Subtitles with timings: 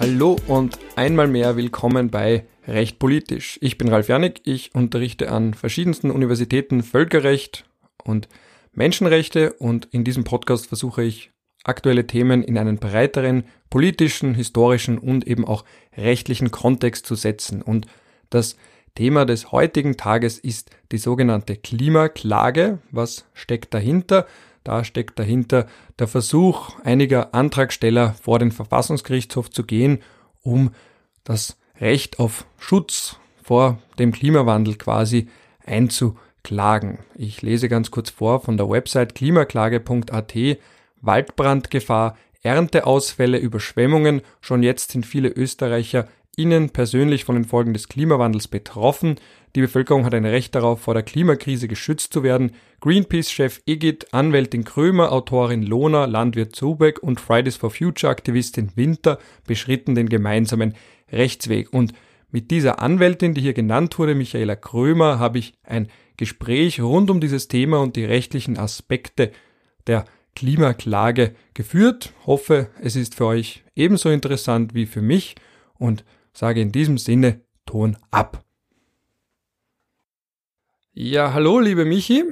[0.00, 3.58] Hallo und einmal mehr willkommen bei Recht politisch.
[3.60, 7.68] Ich bin Ralf Janik, ich unterrichte an verschiedensten Universitäten Völkerrecht
[8.02, 8.26] und
[8.72, 11.32] Menschenrechte und in diesem Podcast versuche ich
[11.64, 17.60] aktuelle Themen in einen breiteren politischen, historischen und eben auch rechtlichen Kontext zu setzen.
[17.60, 17.86] Und
[18.30, 18.56] das
[18.94, 22.78] Thema des heutigen Tages ist die sogenannte Klimaklage.
[22.90, 24.26] Was steckt dahinter?
[24.64, 25.66] Da steckt dahinter
[25.98, 30.00] der Versuch einiger Antragsteller vor den Verfassungsgerichtshof zu gehen,
[30.42, 30.70] um
[31.24, 35.28] das Recht auf Schutz vor dem Klimawandel quasi
[35.64, 36.98] einzuklagen.
[37.14, 40.34] Ich lese ganz kurz vor von der Website klimaklage.at
[41.02, 44.22] Waldbrandgefahr, Ernteausfälle, Überschwemmungen.
[44.40, 49.16] Schon jetzt sind viele Österreicher innen persönlich von den Folgen des Klimawandels betroffen.
[49.56, 52.52] Die Bevölkerung hat ein Recht darauf, vor der Klimakrise geschützt zu werden.
[52.80, 60.08] Greenpeace-Chef Egit, Anwältin Krömer, Autorin Lona, Landwirt Zubeck und Fridays for Future-Aktivistin Winter beschritten den
[60.08, 60.74] gemeinsamen
[61.10, 61.72] Rechtsweg.
[61.72, 61.94] Und
[62.30, 67.20] mit dieser Anwältin, die hier genannt wurde, Michaela Krömer, habe ich ein Gespräch rund um
[67.20, 69.32] dieses Thema und die rechtlichen Aspekte
[69.88, 70.04] der
[70.36, 72.12] Klimaklage geführt.
[72.24, 75.34] Hoffe, es ist für euch ebenso interessant wie für mich
[75.74, 78.44] und sage in diesem Sinne Ton ab.
[80.92, 82.24] Ja, hallo, liebe Michi.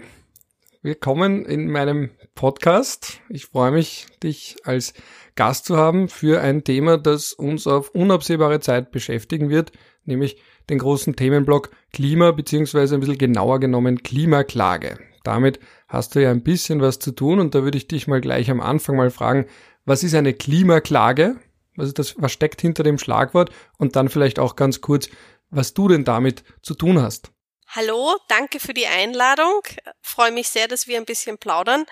[0.83, 3.21] Willkommen in meinem Podcast.
[3.29, 4.95] Ich freue mich, dich als
[5.37, 9.71] Gast zu haben für ein Thema, das uns auf unabsehbare Zeit beschäftigen wird,
[10.05, 14.99] nämlich den großen Themenblock Klima beziehungsweise ein bisschen genauer genommen Klimaklage.
[15.23, 18.21] Damit hast du ja ein bisschen was zu tun und da würde ich dich mal
[18.21, 19.47] gleich am Anfang mal fragen,
[19.85, 21.37] was ist eine Klimaklage?
[21.77, 23.51] Was ist das, was steckt hinter dem Schlagwort?
[23.77, 25.09] Und dann vielleicht auch ganz kurz,
[25.49, 27.31] was du denn damit zu tun hast.
[27.71, 29.61] Hallo, danke für die Einladung.
[30.01, 31.85] Freue mich sehr, dass wir ein bisschen plaudern.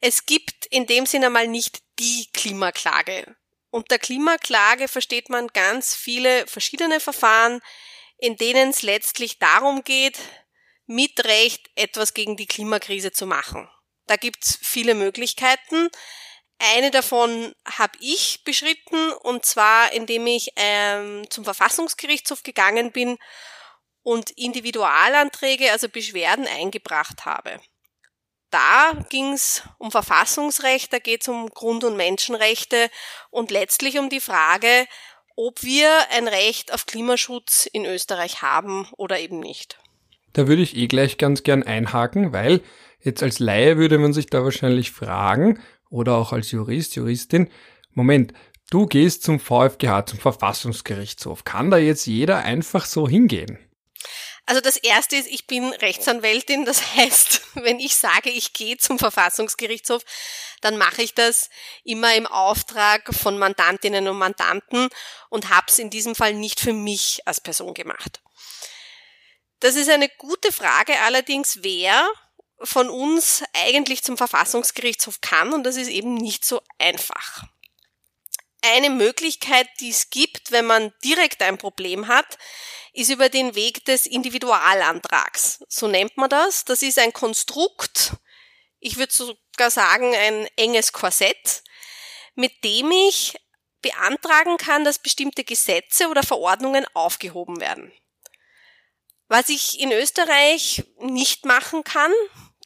[0.00, 3.34] Es gibt in dem Sinne mal nicht die Klimaklage.
[3.70, 7.60] Unter Klimaklage versteht man ganz viele verschiedene Verfahren,
[8.18, 10.18] in denen es letztlich darum geht,
[10.84, 13.66] mit Recht etwas gegen die Klimakrise zu machen.
[14.06, 15.88] Da gibt's viele Möglichkeiten.
[16.58, 23.16] Eine davon habe ich beschritten, und zwar indem ich ähm, zum Verfassungsgerichtshof gegangen bin
[24.08, 27.60] und Individualanträge, also Beschwerden eingebracht habe.
[28.48, 32.88] Da ging es um Verfassungsrecht, da geht es um Grund- und Menschenrechte
[33.28, 34.86] und letztlich um die Frage,
[35.36, 39.78] ob wir ein Recht auf Klimaschutz in Österreich haben oder eben nicht.
[40.32, 42.62] Da würde ich eh gleich ganz gern einhaken, weil
[43.00, 47.50] jetzt als Laie würde man sich da wahrscheinlich fragen, oder auch als Jurist, Juristin,
[47.92, 48.32] Moment,
[48.70, 51.44] du gehst zum VfGH, zum Verfassungsgerichtshof.
[51.44, 53.58] Kann da jetzt jeder einfach so hingehen?
[54.48, 56.64] Also das erste ist, ich bin Rechtsanwältin.
[56.64, 60.02] Das heißt, wenn ich sage, ich gehe zum Verfassungsgerichtshof,
[60.62, 61.50] dann mache ich das
[61.84, 64.88] immer im Auftrag von Mandantinnen und Mandanten
[65.28, 68.22] und habe es in diesem Fall nicht für mich als Person gemacht.
[69.60, 72.08] Das ist eine gute Frage allerdings, wer
[72.62, 77.44] von uns eigentlich zum Verfassungsgerichtshof kann und das ist eben nicht so einfach.
[78.74, 82.38] Eine Möglichkeit, die es gibt, wenn man direkt ein Problem hat,
[82.92, 85.64] ist über den Weg des Individualantrags.
[85.68, 86.64] So nennt man das.
[86.64, 88.12] Das ist ein Konstrukt,
[88.80, 91.62] ich würde sogar sagen ein enges Korsett,
[92.34, 93.34] mit dem ich
[93.82, 97.92] beantragen kann, dass bestimmte Gesetze oder Verordnungen aufgehoben werden.
[99.28, 102.12] Was ich in Österreich nicht machen kann,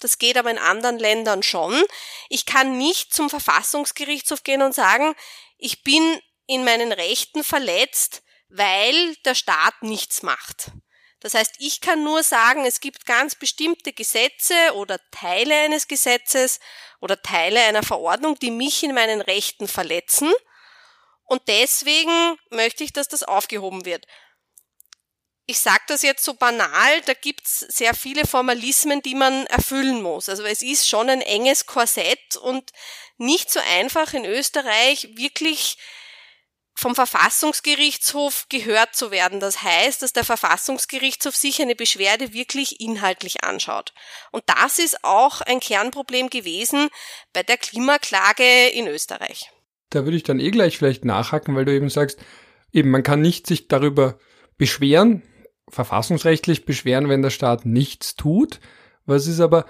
[0.01, 1.81] das geht aber in anderen Ländern schon,
[2.29, 5.15] ich kann nicht zum Verfassungsgerichtshof gehen und sagen,
[5.63, 10.73] ich bin in meinen Rechten verletzt, weil der Staat nichts macht.
[11.21, 16.59] Das heißt, ich kann nur sagen, es gibt ganz bestimmte Gesetze oder Teile eines Gesetzes
[17.01, 20.33] oder Teile einer Verordnung, die mich in meinen Rechten verletzen.
[21.27, 24.05] Und deswegen möchte ich, dass das aufgehoben wird
[25.47, 30.29] ich sage das jetzt so banal, da gibt's sehr viele Formalismen, die man erfüllen muss.
[30.29, 32.71] Also es ist schon ein enges Korsett und
[33.19, 35.79] nicht so einfach in Österreich wirklich
[36.75, 39.41] vom Verfassungsgerichtshof gehört zu werden.
[39.41, 43.93] Das heißt, dass der Verfassungsgerichtshof sich eine Beschwerde wirklich inhaltlich anschaut.
[44.31, 46.89] Und das ist auch ein Kernproblem gewesen
[47.33, 49.51] bei der Klimaklage in Österreich.
[49.91, 52.19] Da würde ich dann eh gleich vielleicht nachhaken, weil du eben sagst,
[52.73, 54.19] eben man kann nicht sich darüber
[54.57, 55.23] beschweren,
[55.73, 58.61] verfassungsrechtlich beschweren, wenn der Staat nichts tut.
[59.07, 59.65] Was ist aber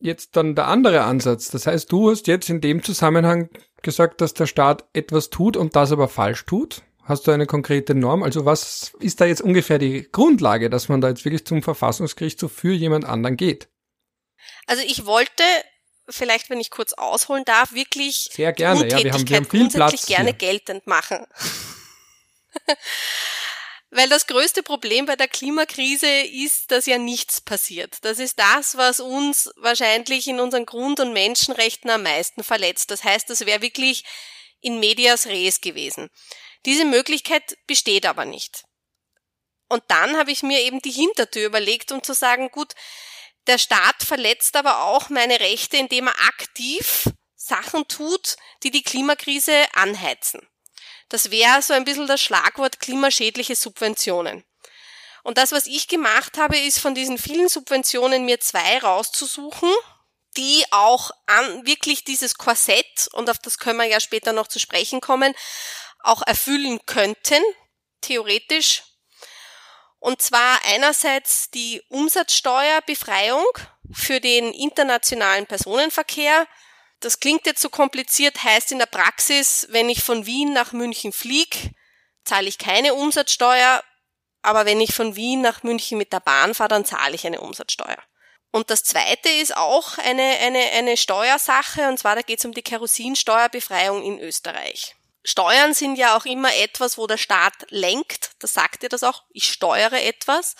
[0.00, 1.50] jetzt dann der andere Ansatz?
[1.50, 3.48] Das heißt, du hast jetzt in dem Zusammenhang
[3.82, 6.82] gesagt, dass der Staat etwas tut und das aber falsch tut.
[7.04, 8.22] Hast du eine konkrete Norm?
[8.22, 12.52] Also was ist da jetzt ungefähr die Grundlage, dass man da jetzt wirklich zum Verfassungsgerichtshof
[12.52, 13.68] für jemand anderen geht?
[14.66, 15.42] Also ich wollte
[16.08, 18.88] vielleicht, wenn ich kurz ausholen darf, wirklich sehr gerne.
[18.88, 20.38] Ja, wir haben, wir haben viel Platz gerne hier.
[20.38, 21.26] geltend machen.
[23.90, 27.96] Weil das größte Problem bei der Klimakrise ist, dass ja nichts passiert.
[28.02, 32.90] Das ist das, was uns wahrscheinlich in unseren Grund- und Menschenrechten am meisten verletzt.
[32.90, 34.04] Das heißt, das wäre wirklich
[34.60, 36.10] in medias res gewesen.
[36.66, 38.64] Diese Möglichkeit besteht aber nicht.
[39.68, 42.74] Und dann habe ich mir eben die Hintertür überlegt, um zu sagen, gut,
[43.46, 49.64] der Staat verletzt aber auch meine Rechte, indem er aktiv Sachen tut, die die Klimakrise
[49.72, 50.46] anheizen.
[51.08, 54.44] Das wäre so ein bisschen das Schlagwort klimaschädliche Subventionen.
[55.22, 59.70] Und das, was ich gemacht habe, ist von diesen vielen Subventionen mir zwei rauszusuchen,
[60.36, 64.58] die auch an wirklich dieses Korsett, und auf das können wir ja später noch zu
[64.58, 65.34] sprechen kommen,
[66.00, 67.42] auch erfüllen könnten,
[68.00, 68.84] theoretisch.
[69.98, 73.44] Und zwar einerseits die Umsatzsteuerbefreiung
[73.92, 76.46] für den internationalen Personenverkehr,
[77.00, 81.12] das klingt jetzt so kompliziert, heißt in der Praxis, wenn ich von Wien nach München
[81.12, 81.70] fliege,
[82.24, 83.82] zahle ich keine Umsatzsteuer,
[84.42, 87.40] aber wenn ich von Wien nach München mit der Bahn fahre, dann zahle ich eine
[87.40, 88.02] Umsatzsteuer.
[88.50, 92.52] Und das zweite ist auch eine, eine, eine Steuersache, und zwar da geht es um
[92.52, 94.96] die Kerosinsteuerbefreiung in Österreich.
[95.24, 98.30] Steuern sind ja auch immer etwas, wo der Staat lenkt.
[98.38, 99.24] Da sagt er das auch.
[99.30, 100.54] Ich steuere etwas.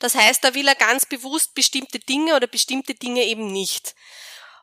[0.00, 3.94] Das heißt, da will er ganz bewusst bestimmte Dinge oder bestimmte Dinge eben nicht.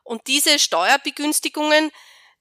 [0.06, 1.90] Und diese Steuerbegünstigungen,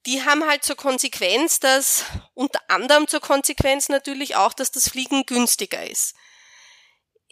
[0.06, 5.25] die haben halt zur Konsequenz, dass unter anderem zur Konsequenz natürlich auch, dass das Fliegen
[5.25, 6.13] günstiger ist.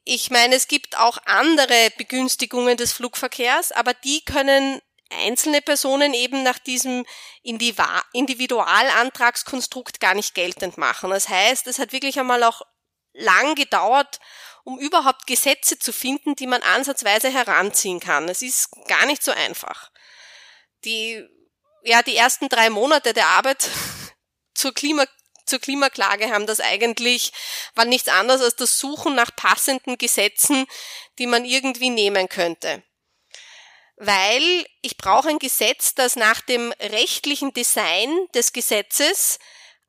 [0.05, 4.81] Ich meine, es gibt auch andere Begünstigungen des Flugverkehrs, aber die können
[5.11, 7.05] einzelne Personen eben nach diesem
[7.43, 11.11] Individualantragskonstrukt gar nicht geltend machen.
[11.11, 12.63] Das heißt, es hat wirklich einmal auch
[13.13, 14.19] lang gedauert,
[14.63, 18.27] um überhaupt Gesetze zu finden, die man ansatzweise heranziehen kann.
[18.29, 19.92] Es ist gar nicht so einfach
[20.85, 21.23] die,
[21.83, 23.69] ja, die ersten drei Monate der Arbeit
[24.53, 25.05] zur Klima
[25.45, 27.33] zur Klimaklage haben das eigentlich,
[27.75, 30.65] war nichts anderes als das Suchen nach passenden Gesetzen,
[31.19, 32.81] die man irgendwie nehmen könnte.
[33.97, 39.37] Weil ich brauche ein Gesetz, das nach dem rechtlichen Design des Gesetzes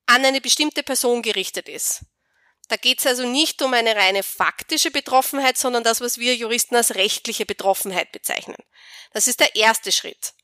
[0.07, 2.05] an eine bestimmte Person gerichtet ist.
[2.69, 6.77] Da geht es also nicht um eine reine faktische Betroffenheit, sondern das, was wir Juristen
[6.77, 8.57] als rechtliche Betroffenheit bezeichnen.
[9.13, 10.35] Das ist der erste Schritt.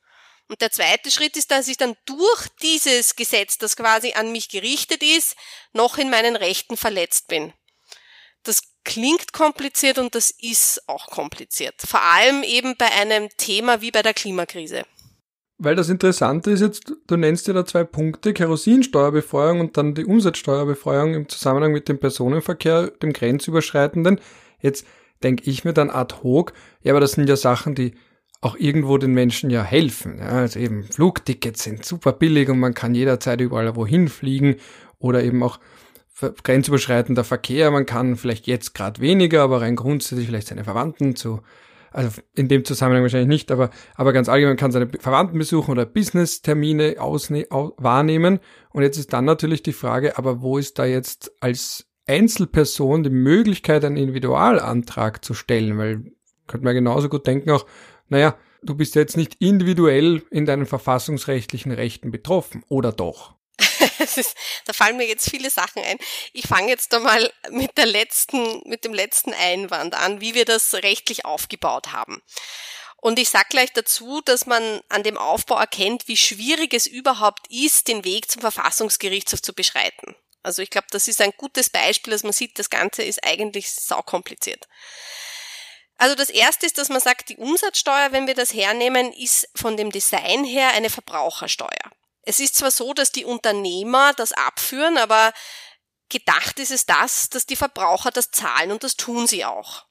[0.50, 4.48] Und der zweite Schritt ist, dass ich dann durch dieses Gesetz, das quasi an mich
[4.48, 5.36] gerichtet ist,
[5.72, 7.52] noch in meinen Rechten verletzt bin.
[8.42, 11.76] Das klingt kompliziert und das ist auch kompliziert.
[11.78, 14.82] Vor allem eben bei einem Thema wie bei der Klimakrise.
[15.58, 20.04] Weil das Interessante ist jetzt, du nennst ja da zwei Punkte, Kerosinsteuerbefeuerung und dann die
[20.04, 24.20] Umsatzsteuerbefeuerung im Zusammenhang mit dem Personenverkehr, dem grenzüberschreitenden.
[24.60, 24.84] Jetzt
[25.22, 27.94] denke ich mir dann ad hoc, ja, aber das sind ja Sachen, die
[28.40, 30.18] auch irgendwo den Menschen ja helfen.
[30.18, 34.56] Ja, also eben Flugtickets sind super billig und man kann jederzeit überall wohin fliegen
[34.98, 35.58] oder eben auch
[36.42, 37.70] grenzüberschreitender Verkehr.
[37.70, 41.40] Man kann vielleicht jetzt gerade weniger, aber rein grundsätzlich vielleicht seine Verwandten zu,
[41.92, 45.86] also in dem Zusammenhang wahrscheinlich nicht, aber, aber ganz allgemein kann seine Verwandten besuchen oder
[45.86, 48.38] Business-Termine wahrnehmen.
[48.70, 53.10] Und jetzt ist dann natürlich die Frage, aber wo ist da jetzt als Einzelperson die
[53.10, 55.78] Möglichkeit, einen Individualantrag zu stellen?
[55.78, 56.12] Weil
[56.46, 57.64] könnte man genauso gut denken auch,
[58.10, 63.34] naja, du bist jetzt nicht individuell in deinen verfassungsrechtlichen Rechten betroffen, oder doch?
[64.16, 65.98] ist, da fallen mir jetzt viele Sachen ein.
[66.32, 70.74] Ich fange jetzt einmal mit der letzten, mit dem letzten Einwand an, wie wir das
[70.74, 72.22] rechtlich aufgebaut haben.
[72.96, 77.46] Und ich sage gleich dazu, dass man an dem Aufbau erkennt, wie schwierig es überhaupt
[77.48, 80.14] ist, den Weg zum Verfassungsgerichtshof zu beschreiten.
[80.42, 83.70] Also ich glaube, das ist ein gutes Beispiel, dass man sieht, das Ganze ist eigentlich
[83.70, 84.68] saukompliziert.
[86.00, 89.76] Also das erste ist, dass man sagt, die Umsatzsteuer, wenn wir das hernehmen, ist von
[89.76, 91.92] dem Design her eine Verbrauchersteuer.
[92.22, 95.34] Es ist zwar so, dass die Unternehmer das abführen, aber
[96.08, 99.84] gedacht ist es das, dass die Verbraucher das zahlen und das tun sie auch.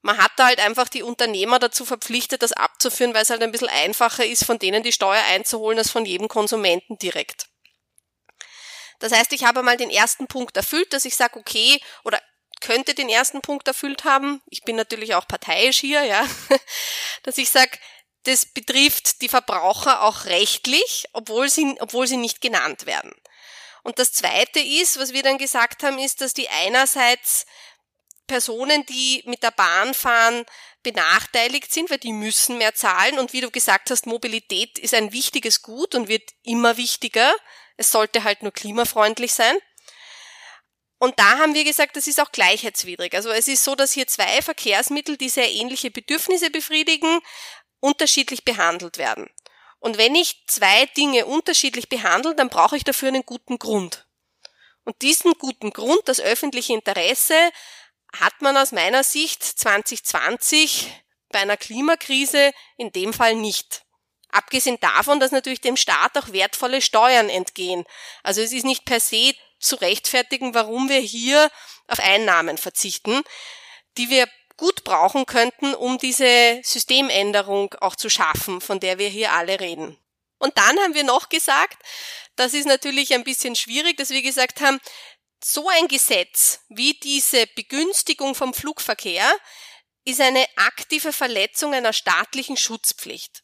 [0.00, 3.52] Man hat da halt einfach die Unternehmer dazu verpflichtet, das abzuführen, weil es halt ein
[3.52, 7.50] bisschen einfacher ist, von denen die Steuer einzuholen, als von jedem Konsumenten direkt.
[8.98, 12.18] Das heißt, ich habe mal den ersten Punkt erfüllt, dass ich sage, okay, oder
[12.60, 14.42] könnte den ersten Punkt erfüllt haben.
[14.46, 16.26] Ich bin natürlich auch parteiisch hier, ja,
[17.22, 17.78] dass ich sage,
[18.24, 23.12] das betrifft die Verbraucher auch rechtlich, obwohl sie, obwohl sie nicht genannt werden.
[23.82, 27.46] Und das Zweite ist, was wir dann gesagt haben, ist, dass die einerseits
[28.26, 30.44] Personen, die mit der Bahn fahren,
[30.82, 33.18] benachteiligt sind, weil die müssen mehr zahlen.
[33.18, 37.34] Und wie du gesagt hast, Mobilität ist ein wichtiges Gut und wird immer wichtiger.
[37.76, 39.56] Es sollte halt nur klimafreundlich sein.
[41.00, 43.14] Und da haben wir gesagt, das ist auch gleichheitswidrig.
[43.14, 47.20] Also es ist so, dass hier zwei Verkehrsmittel, die sehr ähnliche Bedürfnisse befriedigen,
[47.80, 49.30] unterschiedlich behandelt werden.
[49.78, 54.06] Und wenn ich zwei Dinge unterschiedlich behandle, dann brauche ich dafür einen guten Grund.
[54.84, 57.50] Und diesen guten Grund, das öffentliche Interesse,
[58.14, 60.92] hat man aus meiner Sicht 2020
[61.30, 63.86] bei einer Klimakrise in dem Fall nicht.
[64.28, 67.86] Abgesehen davon, dass natürlich dem Staat auch wertvolle Steuern entgehen.
[68.22, 71.50] Also es ist nicht per se zu rechtfertigen, warum wir hier
[71.86, 73.22] auf Einnahmen verzichten,
[73.96, 79.32] die wir gut brauchen könnten, um diese Systemänderung auch zu schaffen, von der wir hier
[79.32, 79.96] alle reden.
[80.38, 81.82] Und dann haben wir noch gesagt,
[82.36, 84.80] das ist natürlich ein bisschen schwierig, dass wir gesagt haben,
[85.42, 89.30] so ein Gesetz wie diese Begünstigung vom Flugverkehr
[90.04, 93.42] ist eine aktive Verletzung einer staatlichen Schutzpflicht.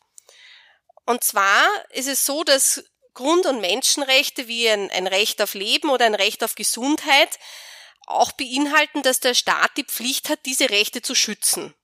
[1.04, 2.84] Und zwar ist es so, dass
[3.16, 7.38] Grund- und Menschenrechte wie ein, ein Recht auf Leben oder ein Recht auf Gesundheit
[8.06, 11.74] auch beinhalten, dass der Staat die Pflicht hat, diese Rechte zu schützen.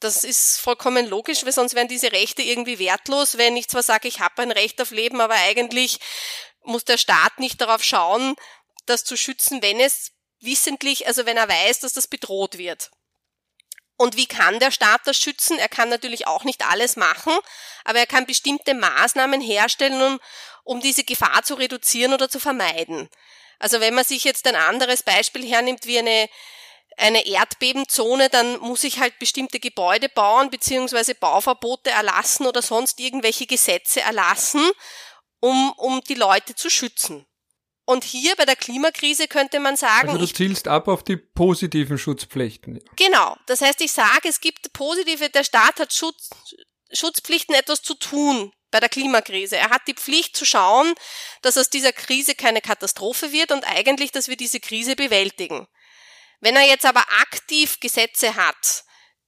[0.00, 4.08] Das ist vollkommen logisch, weil sonst wären diese Rechte irgendwie wertlos, wenn ich zwar sage,
[4.08, 6.00] ich habe ein Recht auf Leben, aber eigentlich
[6.62, 8.36] muss der Staat nicht darauf schauen,
[8.84, 12.90] das zu schützen, wenn es wissentlich, also wenn er weiß, dass das bedroht wird.
[13.96, 15.58] Und wie kann der Staat das schützen?
[15.58, 17.32] Er kann natürlich auch nicht alles machen,
[17.84, 20.20] aber er kann bestimmte Maßnahmen herstellen, um,
[20.66, 23.08] um diese Gefahr zu reduzieren oder zu vermeiden.
[23.58, 26.28] Also wenn man sich jetzt ein anderes Beispiel hernimmt wie eine,
[26.96, 33.46] eine Erdbebenzone, dann muss ich halt bestimmte Gebäude bauen, beziehungsweise Bauverbote erlassen oder sonst irgendwelche
[33.46, 34.68] Gesetze erlassen,
[35.40, 37.24] um, um die Leute zu schützen.
[37.84, 40.08] Und hier bei der Klimakrise könnte man sagen.
[40.08, 42.82] Also du zielst ab auf die positiven Schutzpflichten.
[42.96, 43.36] Genau.
[43.46, 46.30] Das heißt, ich sage, es gibt positive, der Staat hat Schutz,
[46.92, 49.56] Schutzpflichten etwas zu tun bei der Klimakrise.
[49.56, 50.94] Er hat die Pflicht zu schauen,
[51.40, 55.66] dass aus dieser Krise keine Katastrophe wird und eigentlich, dass wir diese Krise bewältigen.
[56.40, 58.84] Wenn er jetzt aber aktiv Gesetze hat,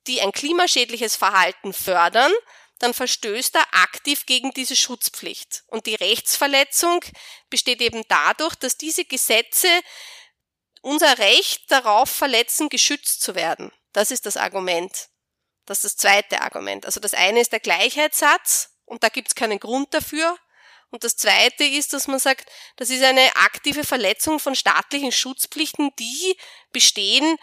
[0.07, 2.31] die ein klimaschädliches Verhalten fördern,
[2.79, 5.65] dann verstößt er aktiv gegen diese Schutzpflicht.
[5.69, 7.03] Und die Rechtsverletzung
[7.49, 9.69] besteht eben dadurch, dass diese Gesetze
[10.83, 13.73] unser Recht darauf verletzen, geschützt zu werden.
[13.95, 15.09] Das ist das Argument.
[15.65, 16.85] Das ist das zweite Argument.
[16.85, 20.37] Also das eine ist der Gleichheitssatz und da gibt es keinen Grund dafür.
[20.91, 25.91] Und das zweite ist, dass man sagt, das ist eine aktive Verletzung von staatlichen Schutzpflichten,
[25.99, 26.37] die
[26.73, 27.37] bestehen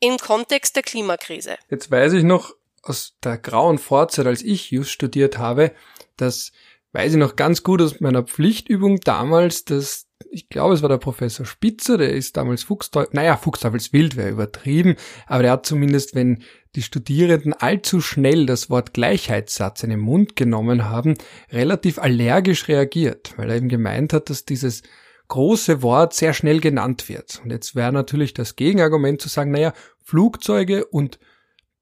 [0.00, 1.56] im Kontext der Klimakrise.
[1.70, 2.52] Jetzt weiß ich noch,
[2.82, 5.74] aus der grauen Vorzeit, als ich Just studiert habe,
[6.16, 6.52] das
[6.94, 10.98] weiß ich noch ganz gut aus meiner Pflichtübung damals, dass ich glaube, es war der
[10.98, 14.96] Professor Spitzer, der ist damals Fuchsteufel, naja, Fuchsteufelswild wäre übertrieben,
[15.26, 16.42] aber der hat zumindest, wenn
[16.74, 21.14] die Studierenden allzu schnell das Wort Gleichheitssatz in den Mund genommen haben,
[21.50, 24.82] relativ allergisch reagiert, weil er eben gemeint hat, dass dieses
[25.28, 27.40] große Wort sehr schnell genannt wird.
[27.44, 31.18] Und jetzt wäre natürlich das Gegenargument zu sagen, naja, Flugzeuge und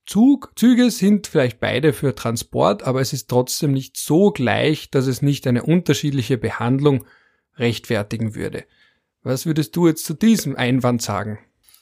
[0.06, 5.06] Zug, Züge sind vielleicht beide für Transport, aber es ist trotzdem nicht so gleich, dass
[5.06, 7.06] es nicht eine unterschiedliche Behandlung
[7.56, 8.66] rechtfertigen würde.
[9.22, 11.38] Was würdest du jetzt zu diesem Einwand sagen?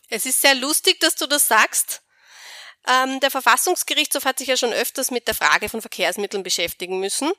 [0.09, 2.03] Es ist sehr lustig, dass du das sagst.
[2.87, 7.31] Ähm, der Verfassungsgerichtshof hat sich ja schon öfters mit der Frage von Verkehrsmitteln beschäftigen müssen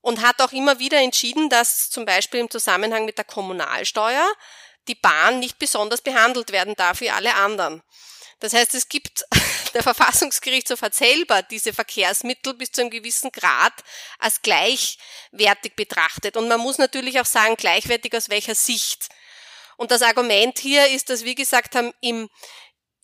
[0.00, 4.26] und hat auch immer wieder entschieden, dass zum Beispiel im Zusammenhang mit der Kommunalsteuer
[4.88, 7.82] die Bahn nicht besonders behandelt werden darf wie alle anderen.
[8.40, 9.24] Das heißt, es gibt,
[9.74, 13.72] der Verfassungsgerichtshof hat selber diese Verkehrsmittel bis zu einem gewissen Grad
[14.18, 16.36] als gleichwertig betrachtet.
[16.36, 19.08] Und man muss natürlich auch sagen, gleichwertig aus welcher Sicht.
[19.76, 22.28] Und das Argument hier ist, dass wir gesagt haben, im,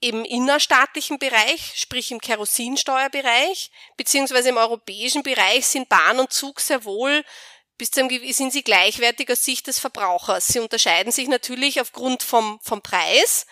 [0.00, 6.84] im innerstaatlichen Bereich, sprich im Kerosinsteuerbereich, beziehungsweise im europäischen Bereich sind Bahn und Zug sehr
[6.84, 7.24] wohl
[7.78, 10.46] bis zum, sind sie gleichwertig aus Sicht des Verbrauchers.
[10.46, 13.46] Sie unterscheiden sich natürlich aufgrund vom, vom Preis,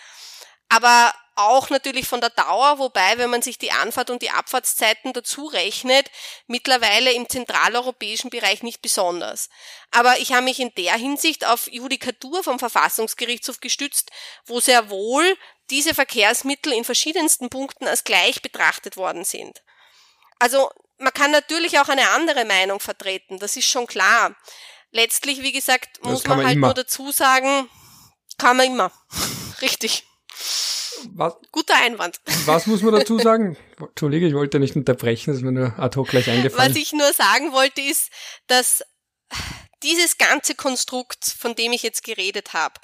[0.68, 5.12] aber auch natürlich von der Dauer, wobei, wenn man sich die Anfahrt und die Abfahrtszeiten
[5.12, 6.11] dazu rechnet,
[6.47, 9.49] mittlerweile im zentraleuropäischen Bereich nicht besonders.
[9.90, 14.11] Aber ich habe mich in der Hinsicht auf Judikatur vom Verfassungsgerichtshof gestützt,
[14.47, 15.37] wo sehr wohl
[15.70, 19.62] diese Verkehrsmittel in verschiedensten Punkten als gleich betrachtet worden sind.
[20.38, 24.35] Also man kann natürlich auch eine andere Meinung vertreten, das ist schon klar.
[24.92, 26.68] Letztlich, wie gesagt, muss man, man halt immer.
[26.68, 27.70] nur dazu sagen,
[28.38, 28.92] kann man immer.
[29.62, 30.04] Richtig.
[31.12, 32.21] Was, Guter Einwand.
[32.47, 33.57] Was muss man dazu sagen?
[33.78, 36.71] Entschuldige, ich wollte nicht unterbrechen, das ist mir nur ad hoc gleich eingefallen.
[36.71, 38.11] Was ich nur sagen wollte ist,
[38.47, 38.85] dass
[39.83, 42.75] dieses ganze Konstrukt, von dem ich jetzt geredet habe,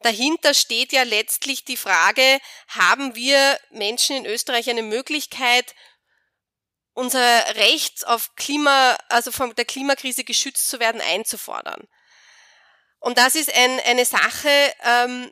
[0.00, 5.74] dahinter steht ja letztlich die Frage, haben wir Menschen in Österreich eine Möglichkeit,
[6.94, 7.20] unser
[7.56, 11.88] Recht auf Klima, also von der Klimakrise geschützt zu werden, einzufordern.
[12.98, 14.48] Und das ist ein, eine Sache,
[14.84, 15.30] ähm,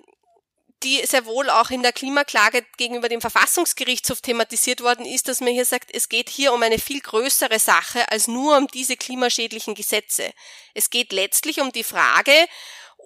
[0.82, 5.52] die sehr wohl auch in der Klimaklage gegenüber dem Verfassungsgerichtshof thematisiert worden ist, dass man
[5.52, 9.74] hier sagt, es geht hier um eine viel größere Sache als nur um diese klimaschädlichen
[9.74, 10.32] Gesetze.
[10.74, 12.32] Es geht letztlich um die Frage,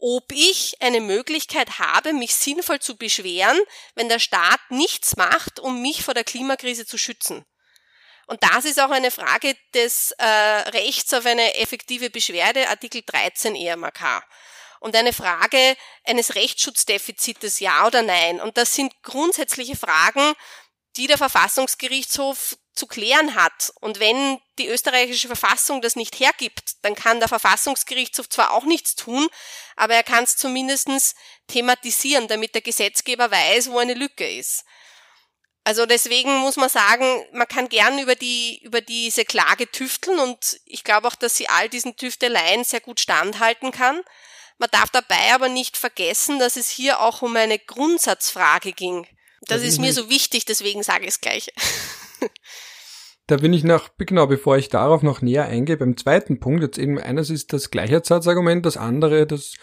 [0.00, 3.58] ob ich eine Möglichkeit habe, mich sinnvoll zu beschweren,
[3.94, 7.44] wenn der Staat nichts macht, um mich vor der Klimakrise zu schützen.
[8.26, 13.54] Und das ist auch eine Frage des äh, Rechts auf eine effektive Beschwerde, Artikel 13
[13.54, 14.24] EMAK.
[14.84, 18.38] Und eine Frage eines Rechtsschutzdefizites, ja oder nein.
[18.38, 20.34] Und das sind grundsätzliche Fragen,
[20.96, 23.72] die der Verfassungsgerichtshof zu klären hat.
[23.80, 28.94] Und wenn die österreichische Verfassung das nicht hergibt, dann kann der Verfassungsgerichtshof zwar auch nichts
[28.94, 29.26] tun,
[29.74, 34.64] aber er kann es zumindest thematisieren, damit der Gesetzgeber weiß, wo eine Lücke ist.
[35.64, 40.60] Also deswegen muss man sagen, man kann gern über die, über diese Klage tüfteln und
[40.66, 44.02] ich glaube auch, dass sie all diesen Tüfteleien sehr gut standhalten kann.
[44.58, 49.06] Man darf dabei aber nicht vergessen, dass es hier auch um eine Grundsatzfrage ging.
[49.42, 51.52] Das, das ist mir so wichtig, deswegen sage ich es gleich.
[53.26, 56.76] Da bin ich noch, genau, bevor ich darauf noch näher eingehe, beim zweiten Punkt, jetzt
[56.76, 59.54] eben eines ist das Gleichheitssatzargument, das andere, das,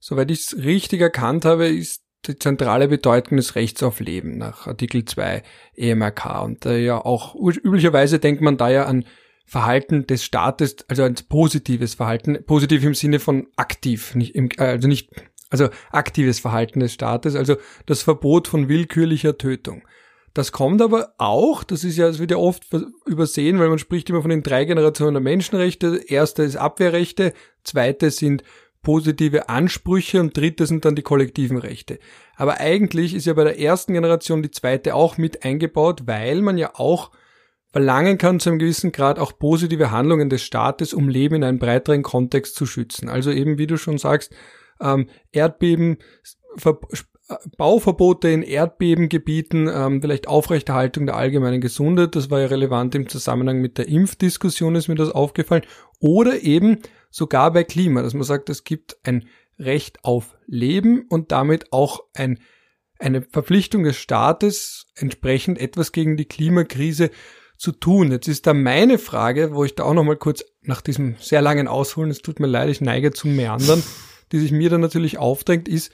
[0.00, 4.66] soweit ich es richtig erkannt habe, ist die zentrale Bedeutung des Rechts auf Leben nach
[4.66, 5.44] Artikel 2
[5.76, 6.42] EMRK.
[6.42, 9.04] Und äh, ja auch üblicherweise denkt man da ja an
[9.44, 14.64] Verhalten des Staates, also ein positives Verhalten, positiv im Sinne von aktiv, nicht im, äh,
[14.64, 15.10] also nicht,
[15.50, 19.82] also aktives Verhalten des Staates, also das Verbot von willkürlicher Tötung.
[20.32, 22.64] Das kommt aber auch, das ist ja, das wird ja oft
[23.06, 26.02] übersehen, weil man spricht immer von den drei Generationen der Menschenrechte.
[26.08, 27.32] Erste ist Abwehrrechte,
[27.62, 28.42] zweite sind
[28.82, 32.00] positive Ansprüche und dritte sind dann die kollektiven Rechte.
[32.34, 36.58] Aber eigentlich ist ja bei der ersten Generation die zweite auch mit eingebaut, weil man
[36.58, 37.12] ja auch
[37.74, 41.58] verlangen kann zu einem gewissen Grad auch positive Handlungen des Staates, um Leben in einem
[41.58, 43.08] breiteren Kontext zu schützen.
[43.08, 44.32] Also eben, wie du schon sagst,
[44.80, 45.96] ähm, Erdbeben,
[47.56, 53.60] Bauverbote in Erdbebengebieten, ähm, vielleicht Aufrechterhaltung der allgemeinen Gesundheit, das war ja relevant im Zusammenhang
[53.60, 55.64] mit der Impfdiskussion, ist mir das aufgefallen,
[55.98, 56.78] oder eben
[57.10, 59.26] sogar bei Klima, dass man sagt, es gibt ein
[59.58, 62.38] Recht auf Leben und damit auch ein,
[63.00, 67.10] eine Verpflichtung des Staates, entsprechend etwas gegen die Klimakrise
[67.56, 68.10] zu tun.
[68.10, 71.68] Jetzt ist da meine Frage, wo ich da auch nochmal kurz nach diesem sehr langen
[71.68, 73.82] Ausholen, es tut mir leid, ich neige zum Meandern,
[74.32, 75.92] die sich mir dann natürlich aufdrängt, ist,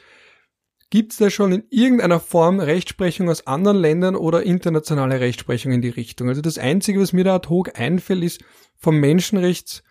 [0.90, 5.82] Gibt es da schon in irgendeiner Form Rechtsprechung aus anderen Ländern oder internationale Rechtsprechung in
[5.82, 6.28] die Richtung?
[6.28, 8.42] Also das Einzige, was mir da ad hoc einfällt, ist
[8.76, 9.84] vom Menschenrechts,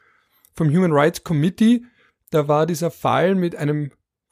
[0.53, 1.85] vom Human Rights Committee.
[2.31, 3.91] Da war dieser Fall mit einem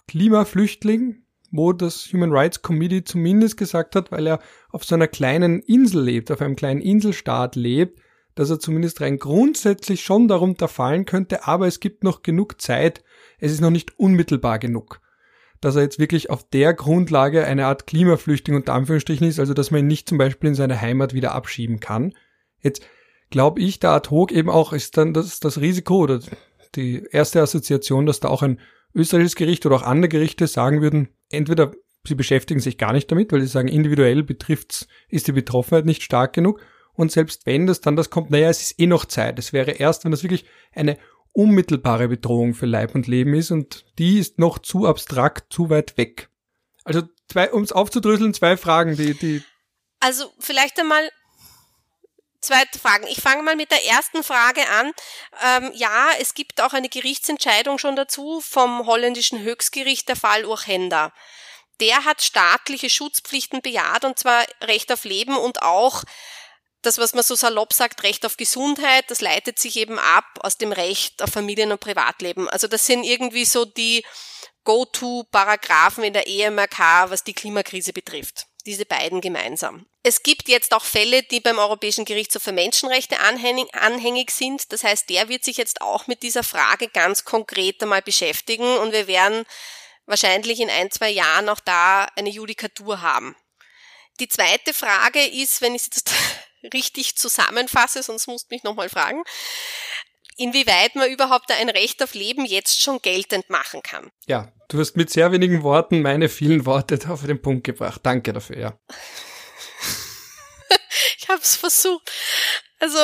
[0.09, 5.61] Klimaflüchtling, wo das Human Rights Committee zumindest gesagt hat, weil er auf so einer kleinen
[5.61, 7.99] Insel lebt, auf einem kleinen Inselstaat lebt,
[8.35, 13.03] dass er zumindest rein grundsätzlich schon darunter fallen könnte, aber es gibt noch genug Zeit,
[13.39, 15.01] es ist noch nicht unmittelbar genug
[15.61, 19.71] dass er jetzt wirklich auf der Grundlage eine Art Klimaflüchtling unter Anführungsstrichen ist, also dass
[19.71, 22.13] man ihn nicht zum Beispiel in seine Heimat wieder abschieben kann.
[22.61, 22.85] Jetzt
[23.29, 26.19] glaube ich, da ad hoc eben auch ist dann das, das Risiko oder
[26.75, 28.59] die erste Assoziation, dass da auch ein
[28.93, 31.71] österreichisches Gericht oder auch andere Gerichte sagen würden, entweder
[32.07, 36.03] sie beschäftigen sich gar nicht damit, weil sie sagen, individuell betrifft's, ist die Betroffenheit nicht
[36.03, 36.61] stark genug.
[36.93, 39.37] Und selbst wenn das dann das kommt, naja, es ist eh noch Zeit.
[39.37, 40.97] Es wäre erst, wenn das wirklich eine
[41.31, 45.97] unmittelbare Bedrohung für Leib und Leben ist und die ist noch zu abstrakt, zu weit
[45.97, 46.29] weg.
[46.83, 47.03] Also
[47.51, 49.43] um es aufzudröseln, zwei Fragen, die, die.
[49.99, 51.09] Also vielleicht einmal
[52.41, 53.07] zwei Fragen.
[53.07, 54.91] Ich fange mal mit der ersten Frage an.
[55.43, 61.13] Ähm, ja, es gibt auch eine Gerichtsentscheidung schon dazu vom holländischen Höchstgericht, der Fall Urchenda.
[61.79, 66.03] Der hat staatliche Schutzpflichten bejaht und zwar Recht auf Leben und auch
[66.81, 70.57] das, was man so salopp sagt, Recht auf Gesundheit, das leitet sich eben ab aus
[70.57, 72.49] dem Recht auf Familien- und Privatleben.
[72.49, 74.05] Also das sind irgendwie so die
[74.63, 78.47] Go-to-Paragraphen in der EMRK, was die Klimakrise betrifft.
[78.65, 79.85] Diese beiden gemeinsam.
[80.07, 84.71] Es gibt jetzt auch Fälle, die beim Europäischen Gerichtshof für Menschenrechte anhängig sind.
[84.71, 88.93] Das heißt, der wird sich jetzt auch mit dieser Frage ganz konkret einmal beschäftigen und
[88.93, 89.43] wir werden
[90.05, 93.35] wahrscheinlich in ein, zwei Jahren auch da eine Judikatur haben.
[94.21, 95.89] Die zweite Frage ist, wenn ich sie
[96.73, 99.23] richtig zusammenfasse, sonst musst du mich nochmal fragen,
[100.37, 104.09] inwieweit man überhaupt ein Recht auf Leben jetzt schon geltend machen kann.
[104.25, 107.99] Ja, du hast mit sehr wenigen Worten meine vielen Worte auf den Punkt gebracht.
[108.03, 108.79] Danke dafür, ja.
[111.17, 112.11] ich habe es versucht.
[112.79, 112.99] Also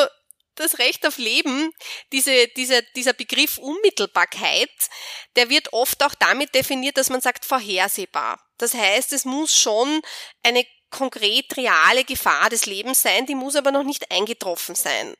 [0.55, 1.73] das Recht auf Leben,
[2.11, 4.69] diese, diese, dieser Begriff Unmittelbarkeit,
[5.35, 8.39] der wird oft auch damit definiert, dass man sagt vorhersehbar.
[8.57, 10.01] Das heißt, es muss schon
[10.43, 15.15] eine konkret reale Gefahr des Lebens sein, die muss aber noch nicht eingetroffen sein.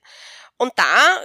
[0.58, 1.22] Und da,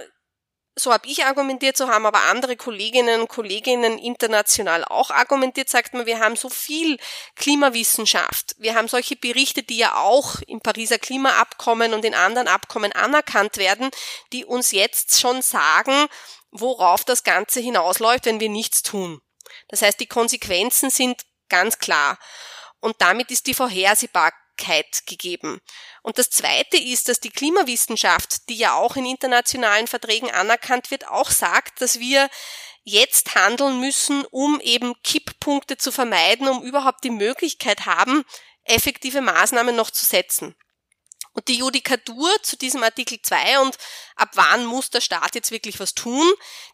[0.79, 5.93] so habe ich argumentiert, so haben aber andere Kolleginnen und Kolleginnen international auch argumentiert, sagt
[5.93, 6.97] man, wir haben so viel
[7.35, 12.91] Klimawissenschaft, wir haben solche Berichte, die ja auch im Pariser Klimaabkommen und in anderen Abkommen
[12.93, 13.89] anerkannt werden,
[14.33, 16.07] die uns jetzt schon sagen,
[16.51, 19.21] worauf das Ganze hinausläuft, wenn wir nichts tun.
[19.67, 22.17] Das heißt, die Konsequenzen sind ganz klar.
[22.79, 23.53] Und damit ist die
[24.59, 25.59] Vorhersehbarkeit gegeben.
[26.01, 31.07] Und das Zweite ist, dass die Klimawissenschaft, die ja auch in internationalen Verträgen anerkannt wird,
[31.07, 32.29] auch sagt, dass wir
[32.83, 38.23] jetzt handeln müssen, um eben Kipppunkte zu vermeiden, um überhaupt die Möglichkeit haben,
[38.63, 40.55] effektive Maßnahmen noch zu setzen.
[41.33, 43.77] Und die Judikatur zu diesem Artikel 2 und
[44.15, 46.27] ab wann muss der Staat jetzt wirklich was tun,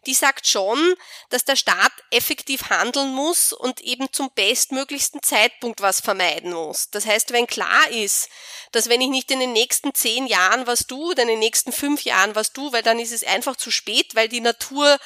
[0.06, 0.94] die sagt schon,
[1.28, 6.88] dass der Staat effektiv handeln muss und eben zum bestmöglichsten Zeitpunkt was vermeiden muss.
[6.90, 8.28] Das heißt, wenn klar ist,
[8.72, 12.02] dass wenn ich nicht in den nächsten zehn Jahren was tue in den nächsten fünf
[12.02, 14.98] Jahren was tue, weil dann ist es einfach zu spät, weil die Natur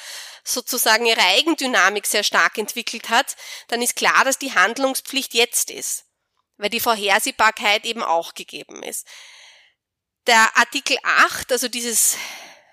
[0.43, 3.35] sozusagen ihre Eigendynamik sehr stark entwickelt hat,
[3.67, 6.05] dann ist klar, dass die Handlungspflicht jetzt ist,
[6.57, 9.05] weil die Vorhersehbarkeit eben auch gegeben ist.
[10.27, 12.17] Der Artikel 8, also dieses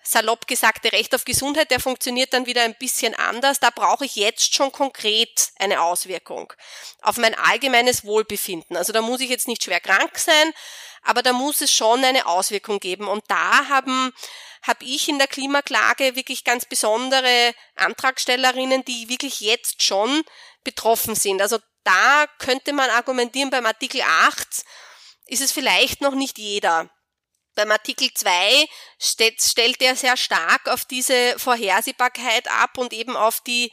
[0.02, 3.60] salopp gesagte Recht auf Gesundheit, der funktioniert dann wieder ein bisschen anders.
[3.60, 6.52] Da brauche ich jetzt schon konkret eine Auswirkung
[7.02, 8.76] auf mein allgemeines Wohlbefinden.
[8.76, 10.52] Also da muss ich jetzt nicht schwer krank sein,
[11.02, 13.06] aber da muss es schon eine Auswirkung geben.
[13.06, 14.12] Und da haben
[14.62, 20.22] habe ich in der Klimaklage wirklich ganz besondere Antragstellerinnen, die wirklich jetzt schon
[20.64, 21.40] betroffen sind.
[21.40, 24.64] Also da könnte man argumentieren, beim Artikel 8
[25.26, 26.90] ist es vielleicht noch nicht jeder.
[27.58, 28.30] Beim Artikel 2
[29.00, 33.72] stellt, stellt er sehr stark auf diese Vorhersehbarkeit ab und eben auf die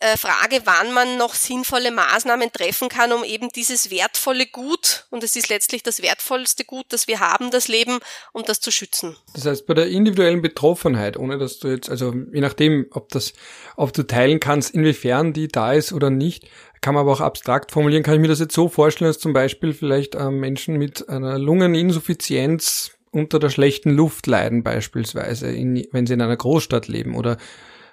[0.00, 5.24] äh, Frage, wann man noch sinnvolle Maßnahmen treffen kann, um eben dieses wertvolle Gut, und
[5.24, 8.00] es ist letztlich das wertvollste Gut, das wir haben, das Leben,
[8.34, 9.16] um das zu schützen.
[9.32, 13.32] Das heißt, bei der individuellen Betroffenheit, ohne dass du jetzt, also je nachdem, ob das,
[13.76, 16.44] ob du teilen kannst, inwiefern die da ist oder nicht,
[16.82, 19.32] kann man aber auch abstrakt formulieren, kann ich mir das jetzt so vorstellen, dass zum
[19.32, 26.06] Beispiel vielleicht äh, Menschen mit einer Lungeninsuffizienz unter der schlechten Luft leiden beispielsweise, in, wenn
[26.06, 27.16] sie in einer Großstadt leben?
[27.16, 27.38] Oder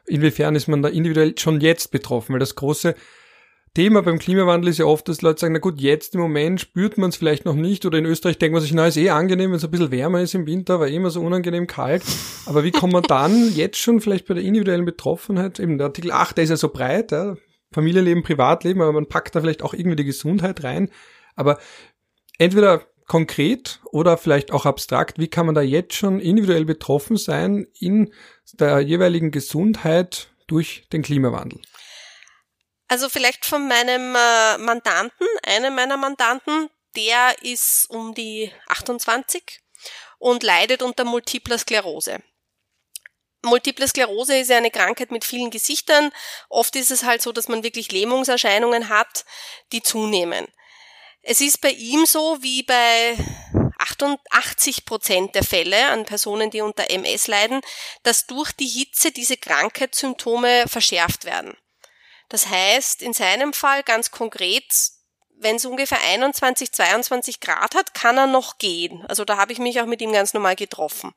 [0.05, 2.33] inwiefern ist man da individuell schon jetzt betroffen?
[2.33, 2.95] Weil das große
[3.73, 6.99] Thema beim Klimawandel ist ja oft, dass Leute sagen, na gut, jetzt im Moment spürt
[6.99, 9.49] man es vielleicht noch nicht oder in Österreich denkt man sich, na, ist eh angenehm,
[9.49, 12.03] wenn es ein bisschen wärmer ist im Winter, war eh immer so unangenehm kalt.
[12.45, 16.11] Aber wie kommt man dann jetzt schon vielleicht bei der individuellen Betroffenheit, eben der Artikel
[16.11, 17.35] 8, der ist ja so breit, ja,
[17.71, 20.91] Familienleben, Privatleben, aber man packt da vielleicht auch irgendwie die Gesundheit rein.
[21.35, 21.57] Aber
[22.37, 27.67] entweder konkret oder vielleicht auch abstrakt, wie kann man da jetzt schon individuell betroffen sein
[27.79, 28.13] in
[28.53, 31.61] der jeweiligen Gesundheit durch den Klimawandel?
[32.87, 39.61] Also vielleicht von meinem äh, Mandanten, einem meiner Mandanten, der ist um die 28
[40.19, 42.21] und leidet unter multipler Sklerose.
[43.41, 46.11] Multiple Sklerose ist ja eine Krankheit mit vielen Gesichtern.
[46.49, 49.25] Oft ist es halt so, dass man wirklich Lähmungserscheinungen hat,
[49.73, 50.47] die zunehmen.
[51.25, 53.17] Es ist bei ihm so wie bei
[53.79, 57.61] 88 Prozent der Fälle an Personen, die unter MS leiden,
[58.03, 61.55] dass durch die Hitze diese Krankheitssymptome verschärft werden.
[62.27, 64.65] Das heißt, in seinem Fall ganz konkret,
[65.37, 69.05] wenn es ungefähr 21, 22 Grad hat, kann er noch gehen.
[69.07, 71.13] Also da habe ich mich auch mit ihm ganz normal getroffen.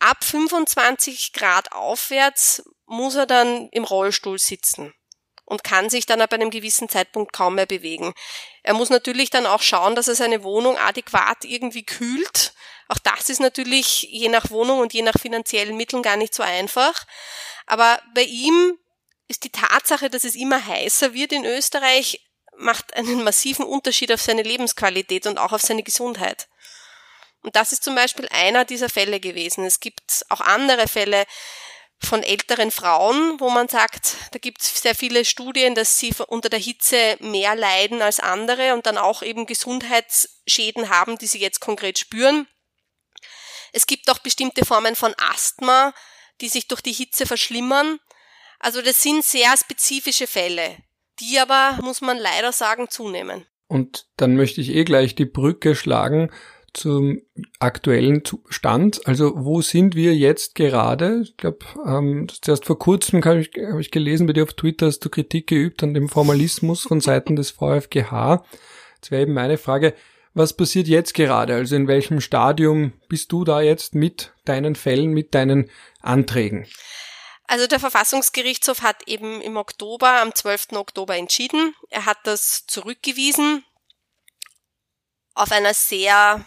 [0.00, 4.92] Ab 25 Grad aufwärts muss er dann im Rollstuhl sitzen
[5.44, 8.12] und kann sich dann ab einem gewissen Zeitpunkt kaum mehr bewegen.
[8.64, 12.54] Er muss natürlich dann auch schauen, dass er seine Wohnung adäquat irgendwie kühlt.
[12.88, 16.42] Auch das ist natürlich je nach Wohnung und je nach finanziellen Mitteln gar nicht so
[16.42, 17.04] einfach.
[17.66, 18.78] Aber bei ihm
[19.28, 24.22] ist die Tatsache, dass es immer heißer wird in Österreich, macht einen massiven Unterschied auf
[24.22, 26.48] seine Lebensqualität und auch auf seine Gesundheit.
[27.42, 29.66] Und das ist zum Beispiel einer dieser Fälle gewesen.
[29.66, 31.26] Es gibt auch andere Fälle,
[32.04, 36.48] von älteren Frauen, wo man sagt, da gibt es sehr viele Studien, dass sie unter
[36.48, 41.60] der Hitze mehr leiden als andere und dann auch eben Gesundheitsschäden haben, die sie jetzt
[41.60, 42.46] konkret spüren.
[43.72, 45.92] Es gibt auch bestimmte Formen von Asthma,
[46.40, 47.98] die sich durch die Hitze verschlimmern.
[48.60, 50.76] Also das sind sehr spezifische Fälle,
[51.20, 53.46] die aber, muss man leider sagen, zunehmen.
[53.66, 56.30] Und dann möchte ich eh gleich die Brücke schlagen
[56.74, 57.22] zum
[57.58, 59.06] aktuellen Stand.
[59.06, 61.22] Also wo sind wir jetzt gerade?
[61.22, 64.86] Ich glaube, ähm, erst vor kurzem habe ich, hab ich gelesen bei dir auf Twitter,
[64.86, 68.44] hast du Kritik geübt an dem Formalismus von Seiten des VfGH.
[68.96, 69.94] Jetzt wäre eben meine Frage,
[70.34, 71.54] was passiert jetzt gerade?
[71.54, 76.66] Also in welchem Stadium bist du da jetzt mit deinen Fällen, mit deinen Anträgen?
[77.46, 80.72] Also der Verfassungsgerichtshof hat eben im Oktober, am 12.
[80.72, 81.74] Oktober entschieden.
[81.90, 83.64] Er hat das zurückgewiesen
[85.34, 86.44] auf einer sehr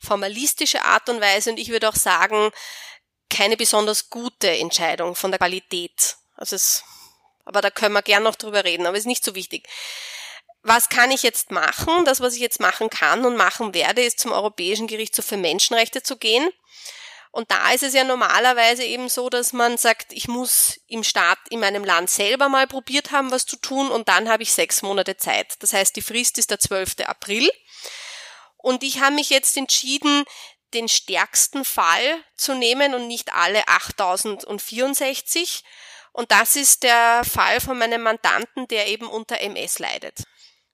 [0.00, 2.50] formalistische Art und Weise und ich würde auch sagen,
[3.30, 6.16] keine besonders gute Entscheidung von der Qualität.
[6.36, 6.84] Also es,
[7.44, 9.68] aber da können wir gern noch drüber reden, aber ist nicht so wichtig.
[10.62, 12.04] Was kann ich jetzt machen?
[12.04, 16.02] Das, was ich jetzt machen kann und machen werde, ist zum Europäischen Gerichtshof für Menschenrechte
[16.02, 16.48] zu gehen
[17.30, 21.38] Und da ist es ja normalerweise eben so, dass man sagt, ich muss im Staat,
[21.50, 24.82] in meinem Land selber mal probiert haben, was zu tun und dann habe ich sechs
[24.82, 25.54] Monate Zeit.
[25.60, 27.00] Das heißt, die Frist ist der 12.
[27.06, 27.48] April.
[28.58, 30.24] Und ich habe mich jetzt entschieden,
[30.74, 35.64] den stärksten Fall zu nehmen und nicht alle 8064.
[36.12, 40.24] Und das ist der Fall von meinem Mandanten, der eben unter MS leidet.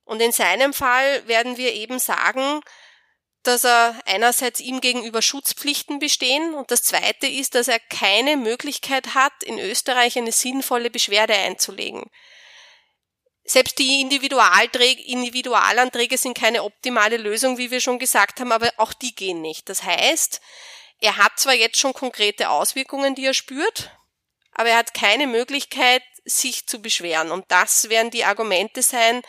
[0.05, 2.61] Und in seinem Fall werden wir eben sagen,
[3.43, 9.15] dass er einerseits ihm gegenüber Schutzpflichten bestehen und das zweite ist, dass er keine Möglichkeit
[9.15, 12.11] hat, in Österreich eine sinnvolle Beschwerde einzulegen.
[13.47, 19.15] Selbst die Individualanträge sind keine optimale Lösung, wie wir schon gesagt haben, aber auch die
[19.15, 19.69] gehen nicht.
[19.69, 20.41] Das heißt,
[21.01, 23.91] er hat zwar jetzt schon konkrete Auswirkungen, die er spürt,
[24.53, 27.31] aber er hat keine Möglichkeit, sich zu beschweren.
[27.31, 29.21] Und das werden die Argumente sein,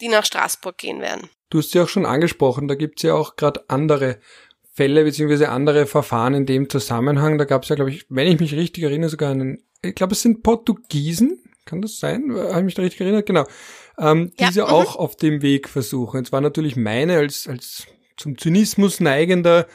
[0.00, 1.28] die nach Straßburg gehen werden.
[1.50, 4.20] Du hast ja auch schon angesprochen, da gibt's ja auch gerade andere
[4.72, 7.38] Fälle beziehungsweise andere Verfahren in dem Zusammenhang.
[7.38, 10.22] Da gab's ja, glaube ich, wenn ich mich richtig erinnere, sogar einen, ich glaube, es
[10.22, 12.32] sind Portugiesen, kann das sein?
[12.34, 13.26] Habe ich mich da richtig erinnert?
[13.26, 13.46] Genau.
[13.98, 14.48] Ähm, ja.
[14.48, 14.68] diese mhm.
[14.68, 16.18] auch auf dem Weg versuchen.
[16.18, 19.66] Jetzt war natürlich meine als, als zum Zynismus neigender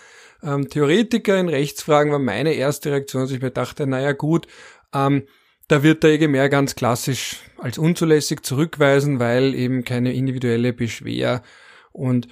[0.44, 4.48] ähm, Theoretiker in Rechtsfragen war meine erste Reaktion, dass ich mir dachte, naja gut,
[4.94, 5.28] ähm,
[5.68, 11.44] da wird der EGMR ganz klassisch als unzulässig zurückweisen, weil eben keine individuelle Beschwer.
[11.92, 12.28] Und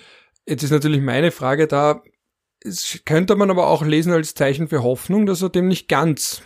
[0.45, 2.01] jetzt ist natürlich meine Frage da,
[2.61, 6.41] es könnte man aber auch lesen als Zeichen für Hoffnung, dass er dem nicht ganz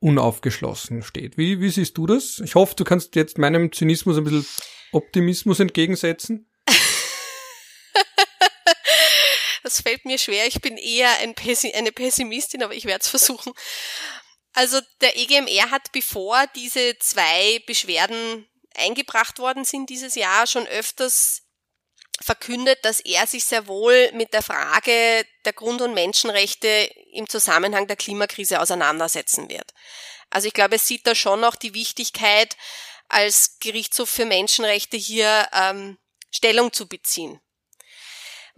[0.00, 1.36] unaufgeschlossen steht.
[1.36, 2.40] Wie, wie siehst du das?
[2.40, 4.46] Ich hoffe, du kannst jetzt meinem Zynismus ein bisschen
[4.92, 6.50] Optimismus entgegensetzen.
[9.62, 10.48] Das fällt mir schwer.
[10.48, 13.52] Ich bin eher ein Pessi eine Pessimistin, aber ich werde es versuchen.
[14.52, 21.42] Also der EGMR hat, bevor diese zwei Beschwerden eingebracht worden sind dieses Jahr, schon öfters
[22.22, 27.86] verkündet, dass er sich sehr wohl mit der Frage der Grund- und Menschenrechte im Zusammenhang
[27.86, 29.72] der Klimakrise auseinandersetzen wird.
[30.28, 32.56] Also ich glaube, es sieht da schon noch die Wichtigkeit,
[33.08, 35.98] als Gerichtshof für Menschenrechte hier ähm,
[36.30, 37.40] Stellung zu beziehen.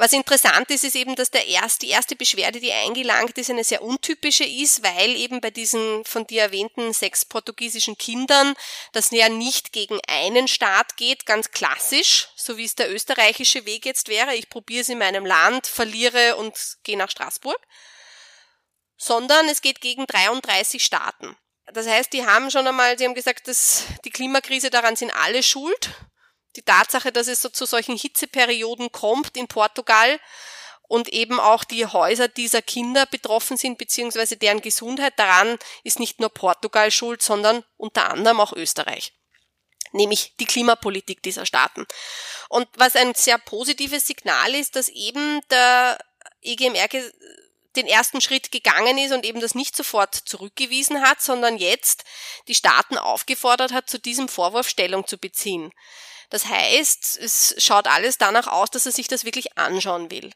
[0.03, 3.63] Was interessant ist, ist eben, dass der erst, die erste Beschwerde, die eingelangt ist, eine
[3.63, 8.55] sehr untypische ist, weil eben bei diesen von dir erwähnten sechs portugiesischen Kindern
[8.91, 13.87] das ja nicht gegen einen Staat geht, ganz klassisch, so wie es der österreichische Weg
[13.87, 14.35] jetzt wäre.
[14.35, 17.61] Ich probiere es in meinem Land, verliere und gehe nach Straßburg.
[18.97, 21.37] Sondern es geht gegen 33 Staaten.
[21.67, 25.45] Das heißt, die haben schon einmal, sie haben gesagt, dass die Klimakrise daran sind alle
[25.45, 25.95] schuld
[26.57, 30.21] die Tatsache, dass es so zu solchen Hitzeperioden kommt in Portugal
[30.83, 36.21] und eben auch die Häuser dieser Kinder betroffen sind, beziehungsweise deren Gesundheit daran ist nicht
[36.21, 39.13] nur Portugal schuld, sondern unter anderem auch Österreich
[39.95, 41.87] nämlich die Klimapolitik dieser Staaten.
[42.49, 45.99] Und was ein sehr positives Signal ist, dass eben der
[46.41, 46.89] EGMR
[47.77, 52.05] den ersten Schritt gegangen ist und eben das nicht sofort zurückgewiesen hat, sondern jetzt
[52.49, 55.73] die Staaten aufgefordert hat, zu diesem Vorwurf Stellung zu beziehen.
[56.33, 60.33] Das heißt, es schaut alles danach aus, dass er sich das wirklich anschauen will.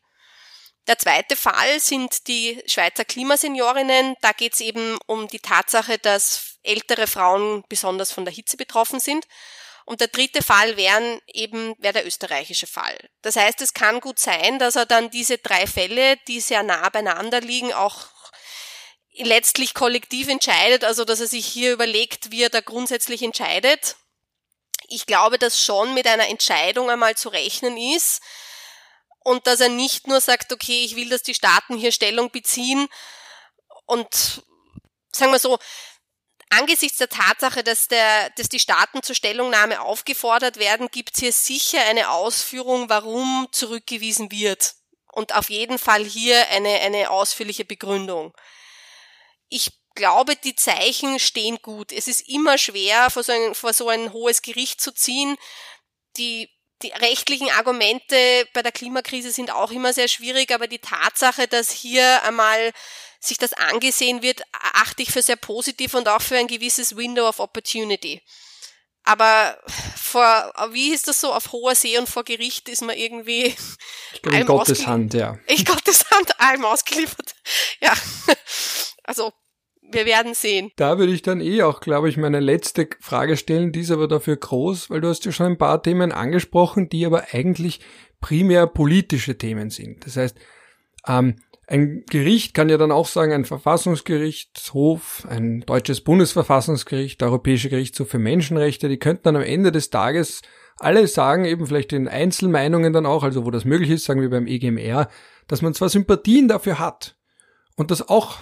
[0.89, 4.15] Der zweite Fall sind die Schweizer Klimaseniorinnen.
[4.21, 9.01] Da geht es eben um die Tatsache, dass ältere Frauen besonders von der Hitze betroffen
[9.01, 9.27] sind.
[9.87, 12.99] Und der dritte Fall wären eben, wäre der österreichische Fall.
[13.23, 16.91] Das heißt, es kann gut sein, dass er dann diese drei Fälle, die sehr nah
[16.91, 18.09] beieinander liegen, auch
[19.15, 23.97] letztlich kollektiv entscheidet, also dass er sich hier überlegt, wie er da grundsätzlich entscheidet
[24.89, 28.21] ich glaube, dass schon mit einer Entscheidung einmal zu rechnen ist
[29.21, 32.89] und dass er nicht nur sagt, okay, ich will, dass die Staaten hier Stellung beziehen
[33.87, 34.43] und
[35.13, 35.59] sagen wir so,
[36.51, 41.33] angesichts der Tatsache, dass, der, dass die Staaten zur Stellungnahme aufgefordert werden, gibt es hier
[41.33, 44.75] sicher eine Ausführung, warum zurückgewiesen wird.
[45.13, 48.35] Und auf jeden Fall hier eine, eine ausführliche Begründung.
[49.49, 51.91] Ich glaube, die Zeichen stehen gut.
[51.91, 55.37] Es ist immer schwer, vor so ein, vor so ein hohes Gericht zu ziehen.
[56.17, 56.49] Die,
[56.83, 58.17] die rechtlichen Argumente
[58.55, 62.73] bei der Klimakrise sind auch immer sehr schwierig, aber die Tatsache, dass hier einmal
[63.19, 67.29] sich das angesehen wird, achte ich für sehr positiv und auch für ein gewisses Window
[67.29, 68.23] of Opportunity.
[69.03, 69.57] Aber
[69.97, 73.55] vor, wie ist das so, auf hoher See und vor Gericht ist man irgendwie.
[74.23, 75.39] In Gottes Hand, ja.
[75.47, 77.35] Ich Gottes Hand, allem ausgeliefert.
[77.81, 77.93] Ja.
[79.05, 79.33] Also,
[79.91, 80.71] wir werden sehen.
[80.77, 84.09] Da würde ich dann eh auch, glaube ich, meine letzte Frage stellen, die ist aber
[84.09, 87.81] dafür groß, weil du hast ja schon ein paar Themen angesprochen, die aber eigentlich
[88.21, 90.07] primär politische Themen sind.
[90.07, 90.39] Das heißt,
[91.07, 91.37] ähm,
[91.69, 98.09] ein Gericht kann ja dann auch sagen, ein Verfassungsgerichtshof, ein deutsches Bundesverfassungsgericht, der Europäische Gerichtshof
[98.09, 100.43] für Menschenrechte, die könnten dann am Ende des Tages
[100.79, 104.31] alle sagen, eben vielleicht in Einzelmeinungen dann auch, also wo das möglich ist, sagen wir
[104.31, 105.09] beim EGMR,
[105.49, 107.17] dass man zwar Sympathien dafür hat
[107.77, 108.39] und das auch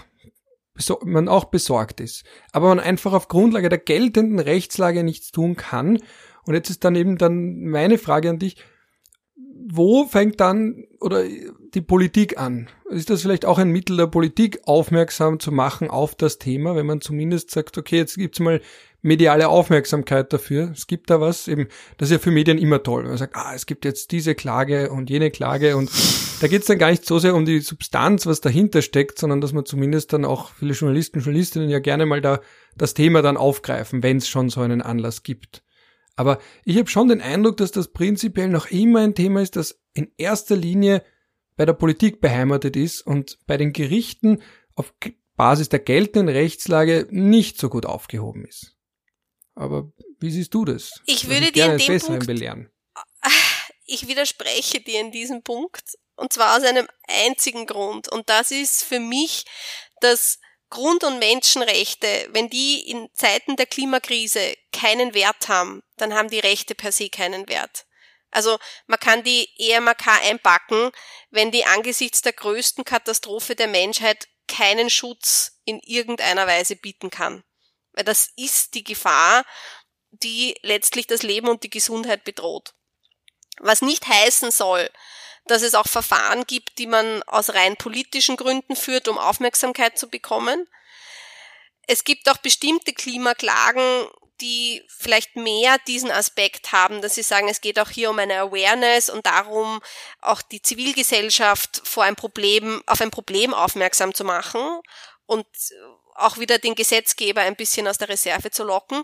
[1.04, 5.98] man auch besorgt ist, aber man einfach auf Grundlage der geltenden Rechtslage nichts tun kann.
[6.46, 8.56] Und jetzt ist dann eben dann meine Frage an dich,
[9.36, 11.24] wo fängt dann oder
[11.74, 12.68] die Politik an?
[12.90, 16.86] Ist das vielleicht auch ein Mittel der Politik, aufmerksam zu machen auf das Thema, wenn
[16.86, 18.60] man zumindest sagt, okay, jetzt gibt's mal
[19.02, 20.70] mediale Aufmerksamkeit dafür.
[20.72, 21.68] Es gibt da was, eben,
[21.98, 23.04] das ist ja für Medien immer toll.
[23.04, 25.90] Man sagt, ah, es gibt jetzt diese Klage und jene Klage und
[26.40, 29.52] da geht's dann gar nicht so sehr um die Substanz, was dahinter steckt, sondern dass
[29.52, 32.40] man zumindest dann auch viele Journalisten, Journalistinnen ja gerne mal da
[32.78, 35.62] das Thema dann aufgreifen, wenn es schon so einen Anlass gibt.
[36.16, 39.80] Aber ich habe schon den Eindruck, dass das prinzipiell noch immer ein Thema ist, das
[39.94, 41.04] in erster Linie
[41.56, 44.42] bei der Politik beheimatet ist und bei den Gerichten
[44.74, 44.92] auf
[45.36, 48.76] Basis der geltenden Rechtslage nicht so gut aufgehoben ist.
[49.54, 50.90] Aber wie siehst du das?
[51.06, 52.70] Ich würde dir in dem Punkt, belehren.
[53.86, 55.82] Ich widerspreche dir in diesem Punkt
[56.16, 56.86] und zwar aus einem
[57.26, 59.44] einzigen Grund und das ist für mich,
[60.00, 60.38] dass
[60.74, 66.40] Grund- und Menschenrechte, wenn die in Zeiten der Klimakrise keinen Wert haben, dann haben die
[66.40, 67.86] Rechte per se keinen Wert.
[68.32, 68.58] Also
[68.88, 70.90] man kann die EMAK einpacken,
[71.30, 77.44] wenn die angesichts der größten Katastrophe der Menschheit keinen Schutz in irgendeiner Weise bieten kann.
[77.92, 79.44] Weil das ist die Gefahr,
[80.10, 82.74] die letztlich das Leben und die Gesundheit bedroht.
[83.58, 84.90] Was nicht heißen soll,
[85.46, 90.08] dass es auch Verfahren gibt, die man aus rein politischen Gründen führt, um Aufmerksamkeit zu
[90.08, 90.68] bekommen.
[91.86, 94.06] Es gibt auch bestimmte Klimaklagen,
[94.40, 98.40] die vielleicht mehr diesen Aspekt haben, dass sie sagen, es geht auch hier um eine
[98.40, 99.80] Awareness und darum,
[100.20, 104.80] auch die Zivilgesellschaft vor ein Problem, auf ein Problem aufmerksam zu machen
[105.26, 105.46] und
[106.14, 109.02] auch wieder den Gesetzgeber ein bisschen aus der Reserve zu locken.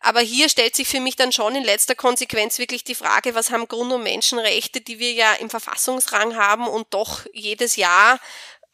[0.00, 3.50] Aber hier stellt sich für mich dann schon in letzter Konsequenz wirklich die Frage, was
[3.50, 8.20] haben Grund- und Menschenrechte, die wir ja im Verfassungsrang haben und doch jedes Jahr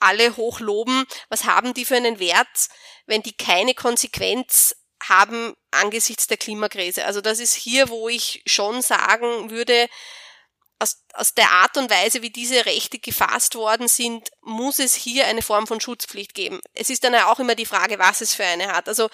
[0.01, 2.69] alle hochloben, was haben die für einen Wert,
[3.07, 7.05] wenn die keine Konsequenz haben angesichts der Klimakrise?
[7.05, 9.89] Also das ist hier, wo ich schon sagen würde,
[10.83, 15.27] aus, aus der Art und Weise, wie diese Rechte gefasst worden sind, muss es hier
[15.27, 16.61] eine Form von Schutzpflicht geben.
[16.75, 18.89] Es ist dann ja auch immer die Frage, was es für eine hat.
[18.89, 19.09] Also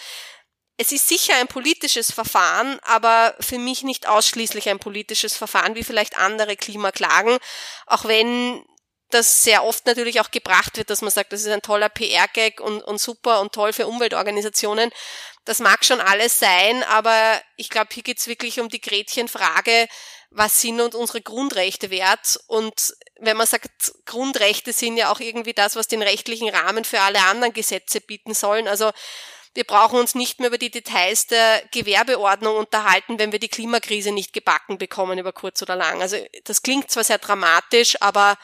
[0.78, 5.82] es ist sicher ein politisches Verfahren, aber für mich nicht ausschließlich ein politisches Verfahren, wie
[5.82, 7.38] vielleicht andere Klimaklagen,
[7.86, 8.64] auch wenn
[9.10, 12.60] das sehr oft natürlich auch gebracht wird, dass man sagt, das ist ein toller PR-Gag
[12.60, 14.90] und, und super und toll für Umweltorganisationen.
[15.44, 19.88] Das mag schon alles sein, aber ich glaube, hier geht's wirklich um die Gretchenfrage,
[20.30, 22.38] was sind und unsere Grundrechte wert?
[22.48, 27.00] Und wenn man sagt, Grundrechte sind ja auch irgendwie das, was den rechtlichen Rahmen für
[27.00, 28.68] alle anderen Gesetze bieten sollen.
[28.68, 28.92] Also
[29.58, 34.12] wir brauchen uns nicht mehr über die Details der Gewerbeordnung unterhalten, wenn wir die Klimakrise
[34.12, 36.00] nicht gebacken bekommen über kurz oder lang.
[36.00, 38.38] Also das klingt zwar sehr dramatisch, aber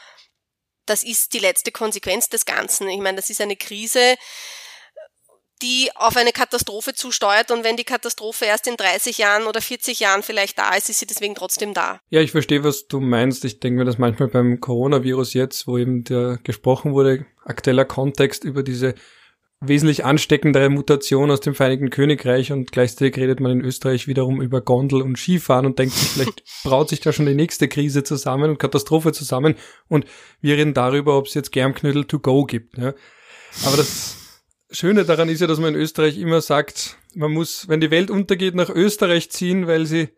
[0.87, 2.89] das ist die letzte Konsequenz des Ganzen.
[2.89, 4.17] Ich meine, das ist eine Krise,
[5.63, 10.01] die auf eine Katastrophe zusteuert und wenn die Katastrophe erst in 30 Jahren oder 40
[10.01, 12.01] Jahren vielleicht da ist, ist sie deswegen trotzdem da.
[12.11, 13.45] Ja, ich verstehe, was du meinst.
[13.45, 18.43] Ich denke mir das manchmal beim Coronavirus jetzt, wo eben der gesprochen wurde, aktueller Kontext
[18.43, 18.97] über diese
[19.69, 24.61] wesentlich ansteckendere Mutation aus dem Vereinigten Königreich und gleichzeitig redet man in Österreich wiederum über
[24.61, 28.51] Gondel und Skifahren und denkt sich, vielleicht braut sich da schon die nächste Krise zusammen
[28.51, 29.55] und Katastrophe zusammen
[29.89, 30.07] und
[30.41, 32.79] wir reden darüber, ob es jetzt Germknödel to go gibt.
[32.79, 32.95] Ja.
[33.65, 34.17] Aber das
[34.71, 38.11] Schöne daran ist ja, dass man in Österreich immer sagt, man muss, wenn die Welt
[38.11, 40.09] untergeht, nach Österreich ziehen, weil sie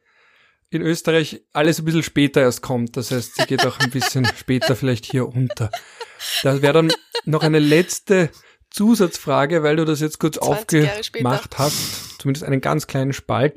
[0.70, 2.96] in Österreich alles ein bisschen später erst kommt.
[2.96, 5.70] Das heißt, sie geht auch ein bisschen später vielleicht hier unter.
[6.42, 6.92] Da wäre dann
[7.24, 8.30] noch eine letzte
[8.70, 13.54] Zusatzfrage, weil du das jetzt kurz aufgemacht hast, zumindest einen ganz kleinen Spalt.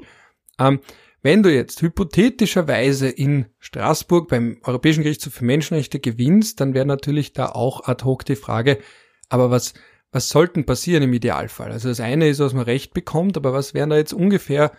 [0.60, 0.80] Ähm,
[1.22, 7.34] wenn du jetzt hypothetischerweise in Straßburg beim Europäischen Gerichtshof für Menschenrechte gewinnst, dann wäre natürlich
[7.34, 8.80] da auch ad hoc die Frage,
[9.28, 9.74] aber was,
[10.12, 11.72] was sollten passieren im Idealfall?
[11.72, 14.72] Also das eine ist, was man Recht bekommt, aber was wären da jetzt ungefähr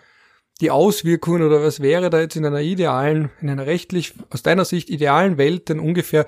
[0.61, 4.65] die Auswirkungen oder was wäre da jetzt in einer idealen, in einer rechtlich, aus deiner
[4.65, 6.25] Sicht idealen Welt denn ungefähr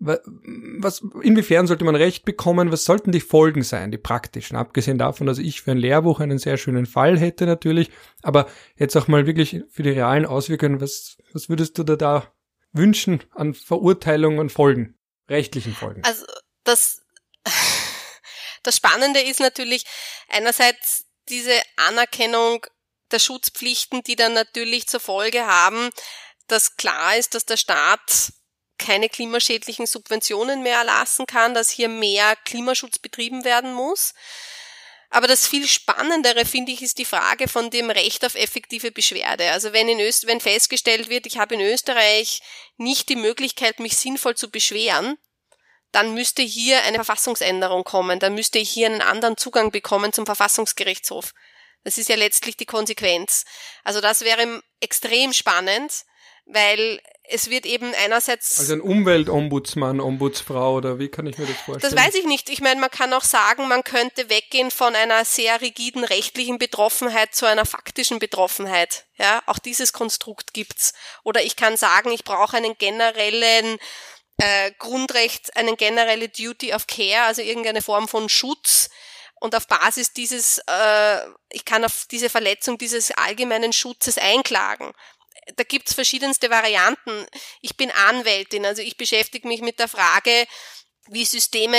[0.00, 2.72] was, inwiefern sollte man Recht bekommen?
[2.72, 4.56] Was sollten die Folgen sein, die praktischen?
[4.56, 7.90] Abgesehen davon, dass ich für ein Lehrbuch einen sehr schönen Fall hätte natürlich,
[8.22, 12.32] aber jetzt auch mal wirklich für die realen Auswirkungen, was, was würdest du da, da
[12.72, 14.98] wünschen an Verurteilungen und Folgen,
[15.28, 16.02] rechtlichen Folgen?
[16.02, 16.24] Also,
[16.64, 17.02] das,
[18.62, 19.84] das Spannende ist natürlich
[20.28, 22.66] einerseits diese Anerkennung
[23.10, 25.90] der Schutzpflichten, die dann natürlich zur Folge haben,
[26.46, 28.32] dass klar ist, dass der Staat
[28.80, 34.14] keine klimaschädlichen Subventionen mehr erlassen kann, dass hier mehr Klimaschutz betrieben werden muss.
[35.10, 39.50] Aber das viel Spannendere, finde ich, ist die Frage von dem Recht auf effektive Beschwerde.
[39.50, 42.40] Also wenn, in Öst wenn festgestellt wird, ich habe in Österreich
[42.76, 45.18] nicht die Möglichkeit, mich sinnvoll zu beschweren,
[45.90, 50.26] dann müsste hier eine Verfassungsänderung kommen, dann müsste ich hier einen anderen Zugang bekommen zum
[50.26, 51.32] Verfassungsgerichtshof.
[51.82, 53.44] Das ist ja letztlich die Konsequenz.
[53.82, 56.04] Also das wäre extrem spannend,
[56.44, 57.00] weil
[57.30, 58.58] es wird eben einerseits.
[58.58, 61.94] Also ein Umweltombudsmann, Ombudsfrau oder wie kann ich mir das vorstellen?
[61.94, 62.50] Das weiß ich nicht.
[62.50, 67.34] Ich meine, man kann auch sagen, man könnte weggehen von einer sehr rigiden rechtlichen Betroffenheit
[67.34, 69.06] zu einer faktischen Betroffenheit.
[69.16, 70.92] Ja, auch dieses Konstrukt gibt's.
[71.22, 73.78] Oder ich kann sagen, ich brauche einen generellen
[74.38, 78.90] äh, Grundrecht, eine generelle Duty of Care, also irgendeine Form von Schutz.
[79.42, 81.18] Und auf Basis dieses, äh,
[81.48, 84.92] ich kann auf diese Verletzung dieses allgemeinen Schutzes einklagen
[85.56, 87.26] da gibt's verschiedenste Varianten.
[87.60, 90.46] Ich bin Anwältin, also ich beschäftige mich mit der Frage,
[91.08, 91.78] wie Systeme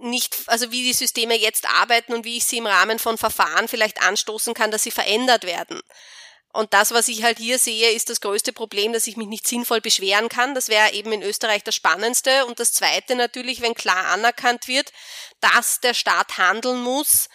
[0.00, 3.68] nicht, also wie die Systeme jetzt arbeiten und wie ich sie im Rahmen von Verfahren
[3.68, 5.80] vielleicht anstoßen kann, dass sie verändert werden.
[6.52, 9.46] Und das, was ich halt hier sehe, ist das größte Problem, dass ich mich nicht
[9.46, 10.54] sinnvoll beschweren kann.
[10.54, 12.46] Das wäre eben in Österreich das Spannendste.
[12.46, 14.92] Und das Zweite natürlich, wenn klar anerkannt wird,
[15.40, 17.28] dass der Staat handeln muss,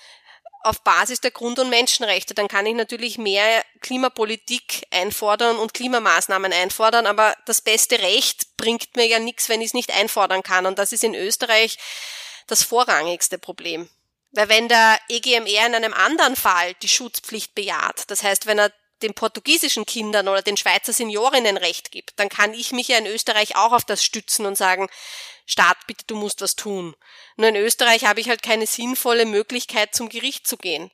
[0.64, 2.34] auf Basis der Grund- und Menschenrechte.
[2.34, 8.96] Dann kann ich natürlich mehr Klimapolitik einfordern und Klimamaßnahmen einfordern, aber das beste Recht bringt
[8.96, 10.66] mir ja nichts, wenn ich es nicht einfordern kann.
[10.66, 11.78] Und das ist in Österreich
[12.48, 13.90] das vorrangigste Problem.
[14.32, 18.72] Weil wenn der EGMR in einem anderen Fall die Schutzpflicht bejaht, das heißt, wenn er
[19.04, 23.06] den portugiesischen Kindern oder den Schweizer Seniorinnen Recht gibt, dann kann ich mich ja in
[23.06, 24.90] Österreich auch auf das stützen und sagen,
[25.46, 26.96] Staat, bitte, du musst was tun.
[27.36, 30.90] Nur in Österreich habe ich halt keine sinnvolle Möglichkeit, zum Gericht zu gehen.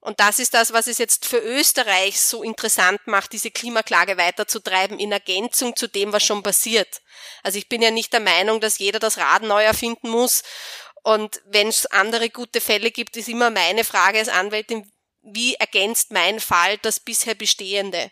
[0.00, 4.98] Und das ist das, was es jetzt für Österreich so interessant macht, diese Klimaklage weiterzutreiben,
[4.98, 7.00] in Ergänzung zu dem, was schon passiert.
[7.44, 10.42] Also ich bin ja nicht der Meinung, dass jeder das Rad neu erfinden muss.
[11.04, 14.90] Und wenn es andere gute Fälle gibt, ist immer meine Frage als Anwältin,
[15.22, 18.10] wie ergänzt mein Fall das bisher Bestehende?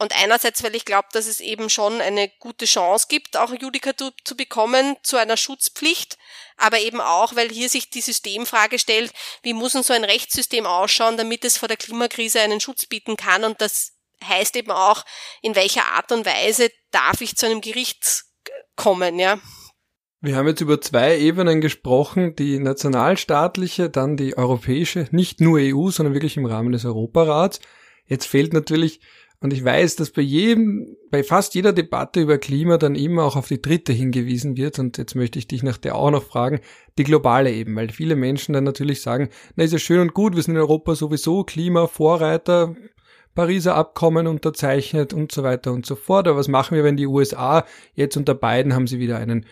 [0.00, 4.12] Und einerseits, weil ich glaube, dass es eben schon eine gute Chance gibt, auch Judikatur
[4.24, 6.16] zu bekommen zu einer Schutzpflicht,
[6.56, 9.12] aber eben auch, weil hier sich die Systemfrage stellt,
[9.42, 13.16] wie muss denn so ein Rechtssystem ausschauen, damit es vor der Klimakrise einen Schutz bieten
[13.16, 15.04] kann und das heißt eben auch,
[15.42, 18.24] in welcher Art und Weise darf ich zu einem Gericht
[18.76, 19.40] kommen, ja.
[20.20, 25.90] Wir haben jetzt über zwei Ebenen gesprochen, die nationalstaatliche, dann die europäische, nicht nur EU,
[25.90, 27.60] sondern wirklich im Rahmen des Europarats.
[28.04, 29.00] Jetzt fehlt natürlich,
[29.40, 33.36] und ich weiß, dass bei jedem, bei fast jeder Debatte über Klima dann immer auch
[33.36, 36.58] auf die dritte hingewiesen wird, und jetzt möchte ich dich nach der auch noch fragen,
[36.98, 40.34] die globale eben, weil viele Menschen dann natürlich sagen, na ist ja schön und gut,
[40.34, 42.74] wir sind in Europa sowieso Klimavorreiter,
[43.36, 46.26] Pariser Abkommen unterzeichnet und so weiter und so fort.
[46.26, 47.64] Aber was machen wir, wenn die USA
[47.94, 49.46] jetzt unter beiden haben sie wieder einen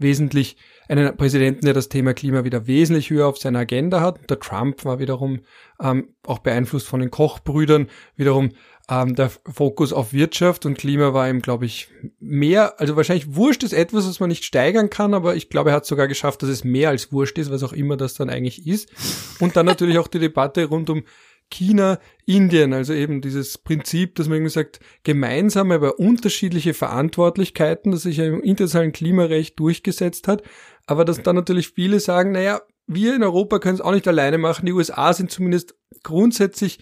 [0.00, 0.56] wesentlich
[0.88, 4.28] einen Präsidenten, der das Thema Klima wieder wesentlich höher auf seiner Agenda hat.
[4.28, 5.40] Der Trump war wiederum
[5.80, 8.50] ähm, auch beeinflusst von den Kochbrüdern, wiederum
[8.90, 11.88] ähm, der Fokus auf Wirtschaft und Klima war ihm, glaube ich,
[12.18, 15.76] mehr, also wahrscheinlich Wurscht ist etwas, was man nicht steigern kann, aber ich glaube, er
[15.76, 18.66] hat sogar geschafft, dass es mehr als Wurscht ist, was auch immer das dann eigentlich
[18.66, 18.90] ist.
[19.38, 21.04] Und dann natürlich auch die Debatte rund um
[21.50, 28.02] China, Indien, also eben dieses Prinzip, dass man irgendwie sagt, gemeinsame, aber unterschiedliche Verantwortlichkeiten, das
[28.02, 30.42] sich ja im internationalen Klimarecht durchgesetzt hat,
[30.86, 34.38] aber dass dann natürlich viele sagen, naja, wir in Europa können es auch nicht alleine
[34.38, 36.80] machen, die USA sind zumindest grundsätzlich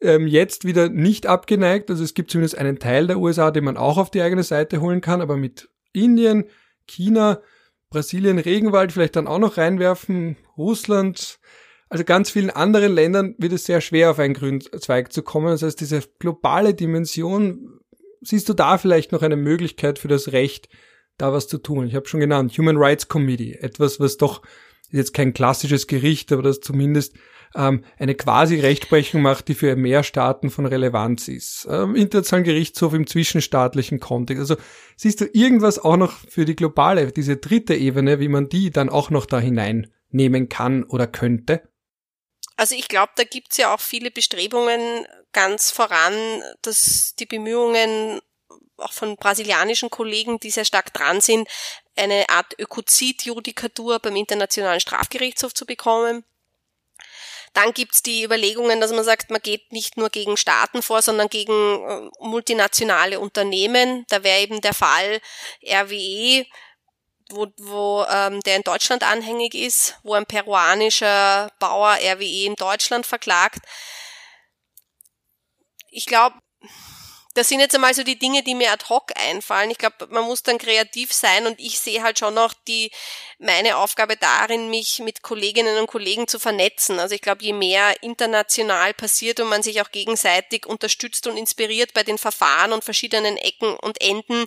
[0.00, 3.76] ähm, jetzt wieder nicht abgeneigt, also es gibt zumindest einen Teil der USA, den man
[3.76, 6.44] auch auf die eigene Seite holen kann, aber mit Indien,
[6.86, 7.40] China,
[7.90, 11.39] Brasilien, Regenwald vielleicht dann auch noch reinwerfen, Russland,
[11.90, 15.48] also ganz vielen anderen Ländern wird es sehr schwer, auf einen grünen Zweig zu kommen.
[15.48, 17.80] Das heißt, diese globale Dimension,
[18.20, 20.68] siehst du da vielleicht noch eine Möglichkeit für das Recht,
[21.18, 21.88] da was zu tun?
[21.88, 24.42] Ich habe schon genannt, Human Rights Committee, etwas, was doch
[24.92, 27.16] jetzt kein klassisches Gericht, aber das zumindest
[27.56, 31.66] ähm, eine quasi Rechtsprechung macht, die für mehr Staaten von Relevanz ist.
[31.68, 34.40] Ähm, internationalen Gerichtshof im zwischenstaatlichen Kontext.
[34.40, 34.56] Also
[34.96, 38.88] siehst du irgendwas auch noch für die globale, diese dritte Ebene, wie man die dann
[38.88, 41.62] auch noch da hineinnehmen kann oder könnte?
[42.60, 48.20] Also ich glaube, da gibt's ja auch viele Bestrebungen ganz voran, dass die Bemühungen
[48.76, 51.48] auch von brasilianischen Kollegen, die sehr stark dran sind,
[51.96, 56.22] eine Art Ökozid-Judikatur beim Internationalen Strafgerichtshof zu bekommen.
[57.54, 61.30] Dann gibt's die Überlegungen, dass man sagt, man geht nicht nur gegen Staaten vor, sondern
[61.30, 64.04] gegen äh, multinationale Unternehmen.
[64.10, 65.22] Da wäre eben der Fall
[65.64, 66.44] RWE,
[67.30, 73.06] wo, wo ähm, der in Deutschland anhängig ist, wo ein peruanischer Bauer RWE in Deutschland
[73.06, 73.60] verklagt.
[75.90, 76.36] Ich glaube,
[77.34, 79.70] Das sind jetzt einmal so die Dinge, die mir ad hoc einfallen.
[79.70, 82.90] Ich glaube, man muss dann kreativ sein und ich sehe halt schon noch die,
[83.38, 86.98] meine Aufgabe darin, mich mit Kolleginnen und Kollegen zu vernetzen.
[86.98, 91.94] Also ich glaube, je mehr international passiert und man sich auch gegenseitig unterstützt und inspiriert
[91.94, 94.46] bei den Verfahren und verschiedenen Ecken und Enden,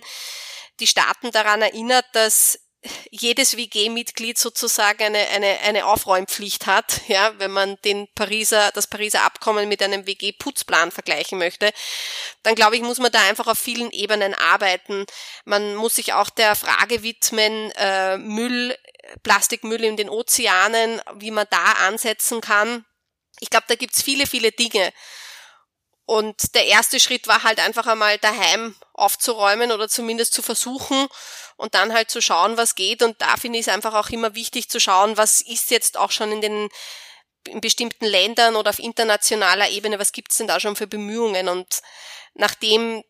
[0.80, 2.58] die Staaten daran erinnert, dass
[3.10, 9.22] jedes WG-Mitglied sozusagen eine, eine, eine Aufräumpflicht hat, ja, wenn man den Pariser, das Pariser
[9.22, 11.72] Abkommen mit einem WG-Putzplan vergleichen möchte,
[12.42, 15.06] dann glaube ich, muss man da einfach auf vielen Ebenen arbeiten.
[15.44, 18.76] Man muss sich auch der Frage widmen, äh, Müll,
[19.22, 22.84] Plastikmüll in den Ozeanen, wie man da ansetzen kann.
[23.40, 24.92] Ich glaube, da gibt's viele, viele Dinge.
[26.06, 31.08] Und der erste Schritt war halt einfach einmal daheim aufzuräumen oder zumindest zu versuchen
[31.56, 33.02] und dann halt zu schauen, was geht.
[33.02, 36.10] Und da finde ich es einfach auch immer wichtig zu schauen, was ist jetzt auch
[36.10, 36.68] schon in den
[37.46, 41.48] in bestimmten Ländern oder auf internationaler Ebene, was gibt's denn da schon für Bemühungen?
[41.48, 41.82] Und
[42.32, 43.02] nachdem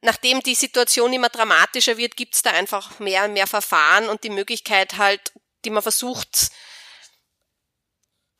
[0.00, 4.30] nachdem die Situation immer dramatischer wird, gibt's da einfach mehr und mehr Verfahren und die
[4.30, 5.32] Möglichkeit halt,
[5.64, 6.50] die man versucht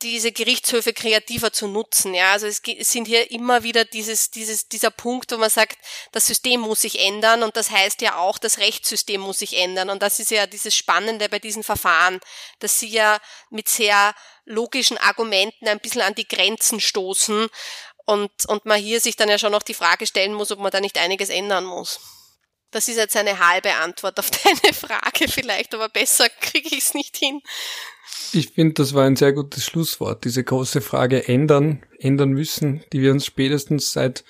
[0.05, 2.13] diese Gerichtshöfe kreativer zu nutzen.
[2.13, 5.77] Ja, also es sind hier immer wieder dieses, dieses, dieser Punkt, wo man sagt,
[6.11, 9.89] das System muss sich ändern und das heißt ja auch, das Rechtssystem muss sich ändern.
[9.89, 12.19] Und das ist ja dieses Spannende bei diesen Verfahren,
[12.59, 14.13] dass sie ja mit sehr
[14.45, 17.47] logischen Argumenten ein bisschen an die Grenzen stoßen
[18.05, 20.71] und, und man hier sich dann ja schon noch die Frage stellen muss, ob man
[20.71, 21.99] da nicht einiges ändern muss.
[22.71, 26.93] Das ist jetzt eine halbe Antwort auf deine Frage vielleicht, aber besser kriege ich es
[26.93, 27.41] nicht hin.
[28.33, 30.25] Ich finde, das war ein sehr gutes Schlusswort.
[30.25, 34.23] Diese große Frage ändern, ändern müssen, die wir uns spätestens seit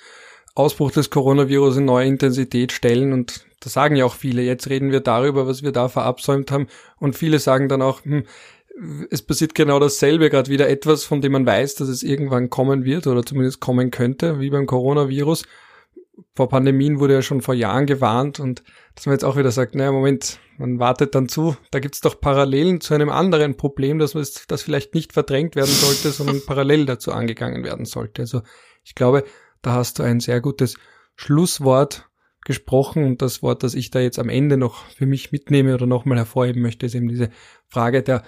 [0.54, 3.12] Ausbruch des Coronavirus in neuer Intensität stellen.
[3.12, 6.68] Und da sagen ja auch viele, jetzt reden wir darüber, was wir da verabsäumt haben.
[6.98, 8.24] Und viele sagen dann auch, hm,
[9.10, 12.84] es passiert genau dasselbe, gerade wieder etwas, von dem man weiß, dass es irgendwann kommen
[12.84, 15.44] wird oder zumindest kommen könnte, wie beim Coronavirus
[16.36, 18.62] vor Pandemien wurde ja schon vor Jahren gewarnt und
[18.94, 22.20] dass man jetzt auch wieder sagt, naja, Moment, man wartet dann zu, da gibt's doch
[22.20, 27.12] Parallelen zu einem anderen Problem, dass das vielleicht nicht verdrängt werden sollte, sondern parallel dazu
[27.12, 28.22] angegangen werden sollte.
[28.22, 28.42] Also
[28.84, 29.24] ich glaube,
[29.62, 30.76] da hast du ein sehr gutes
[31.16, 32.08] Schlusswort
[32.44, 35.86] gesprochen und das Wort, das ich da jetzt am Ende noch für mich mitnehme oder
[35.86, 37.30] nochmal hervorheben möchte, ist eben diese
[37.66, 38.22] Frage der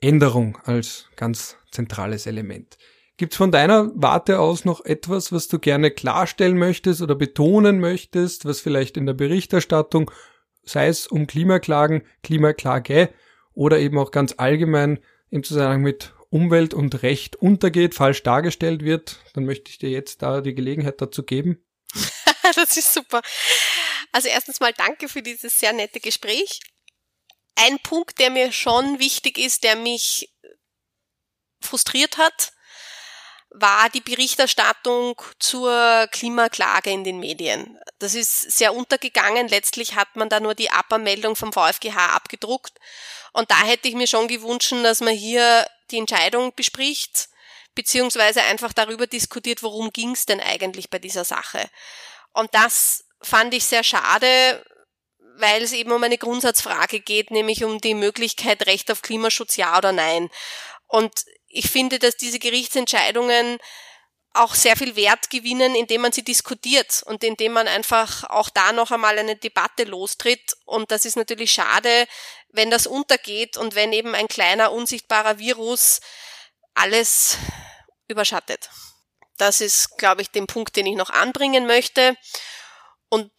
[0.00, 2.76] Änderung als ganz zentrales Element.
[3.16, 8.44] Gibt's von deiner Warte aus noch etwas, was du gerne klarstellen möchtest oder betonen möchtest,
[8.44, 10.10] was vielleicht in der Berichterstattung,
[10.64, 13.10] sei es um Klimaklagen, Klimaklage
[13.52, 14.98] oder eben auch ganz allgemein
[15.30, 20.20] im Zusammenhang mit Umwelt und Recht untergeht, falsch dargestellt wird, dann möchte ich dir jetzt
[20.22, 21.64] da die Gelegenheit dazu geben.
[22.56, 23.22] das ist super.
[24.10, 26.58] Also erstens mal danke für dieses sehr nette Gespräch.
[27.54, 30.34] Ein Punkt, der mir schon wichtig ist, der mich
[31.60, 32.52] frustriert hat,
[33.56, 37.78] war die Berichterstattung zur Klimaklage in den Medien.
[38.00, 39.46] Das ist sehr untergegangen.
[39.46, 42.76] Letztlich hat man da nur die Abermeldung vom VfGH abgedruckt.
[43.32, 47.28] Und da hätte ich mir schon gewünscht, dass man hier die Entscheidung bespricht,
[47.76, 51.70] beziehungsweise einfach darüber diskutiert, worum ging es denn eigentlich bei dieser Sache.
[52.32, 54.64] Und das fand ich sehr schade,
[55.36, 59.78] weil es eben um eine Grundsatzfrage geht, nämlich um die Möglichkeit Recht auf Klimaschutz, ja
[59.78, 60.28] oder nein.
[60.88, 61.24] Und
[61.54, 63.58] ich finde, dass diese Gerichtsentscheidungen
[64.32, 68.72] auch sehr viel Wert gewinnen, indem man sie diskutiert und indem man einfach auch da
[68.72, 70.56] noch einmal eine Debatte lostritt.
[70.64, 72.08] Und das ist natürlich schade,
[72.48, 76.00] wenn das untergeht und wenn eben ein kleiner, unsichtbarer Virus
[76.74, 77.38] alles
[78.08, 78.68] überschattet.
[79.36, 82.16] Das ist, glaube ich, der Punkt, den ich noch anbringen möchte.
[83.08, 83.30] Und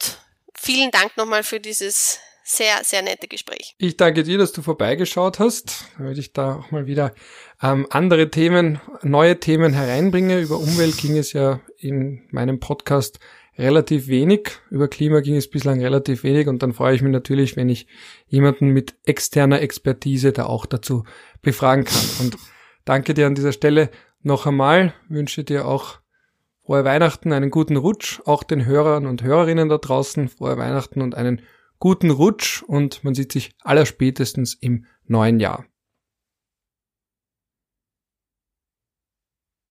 [0.57, 3.75] vielen Dank nochmal für dieses sehr, sehr nette Gespräch.
[3.79, 7.11] Ich danke dir, dass du vorbeigeschaut hast, damit ich da auch mal wieder
[7.61, 10.39] ähm, andere Themen, neue Themen hereinbringe.
[10.39, 13.19] Über Umwelt ging es ja in meinem Podcast
[13.57, 14.51] relativ wenig.
[14.69, 17.87] Über Klima ging es bislang relativ wenig und dann freue ich mich natürlich, wenn ich
[18.27, 21.03] jemanden mit externer Expertise da auch dazu
[21.41, 22.05] befragen kann.
[22.19, 22.37] Und
[22.85, 23.89] danke dir an dieser Stelle
[24.21, 25.99] noch einmal, wünsche dir auch
[26.63, 31.15] frohe Weihnachten, einen guten Rutsch, auch den Hörern und Hörerinnen da draußen, frohe Weihnachten und
[31.15, 31.41] einen
[31.79, 35.65] guten Rutsch und man sieht sich allerspätestens im neuen Jahr.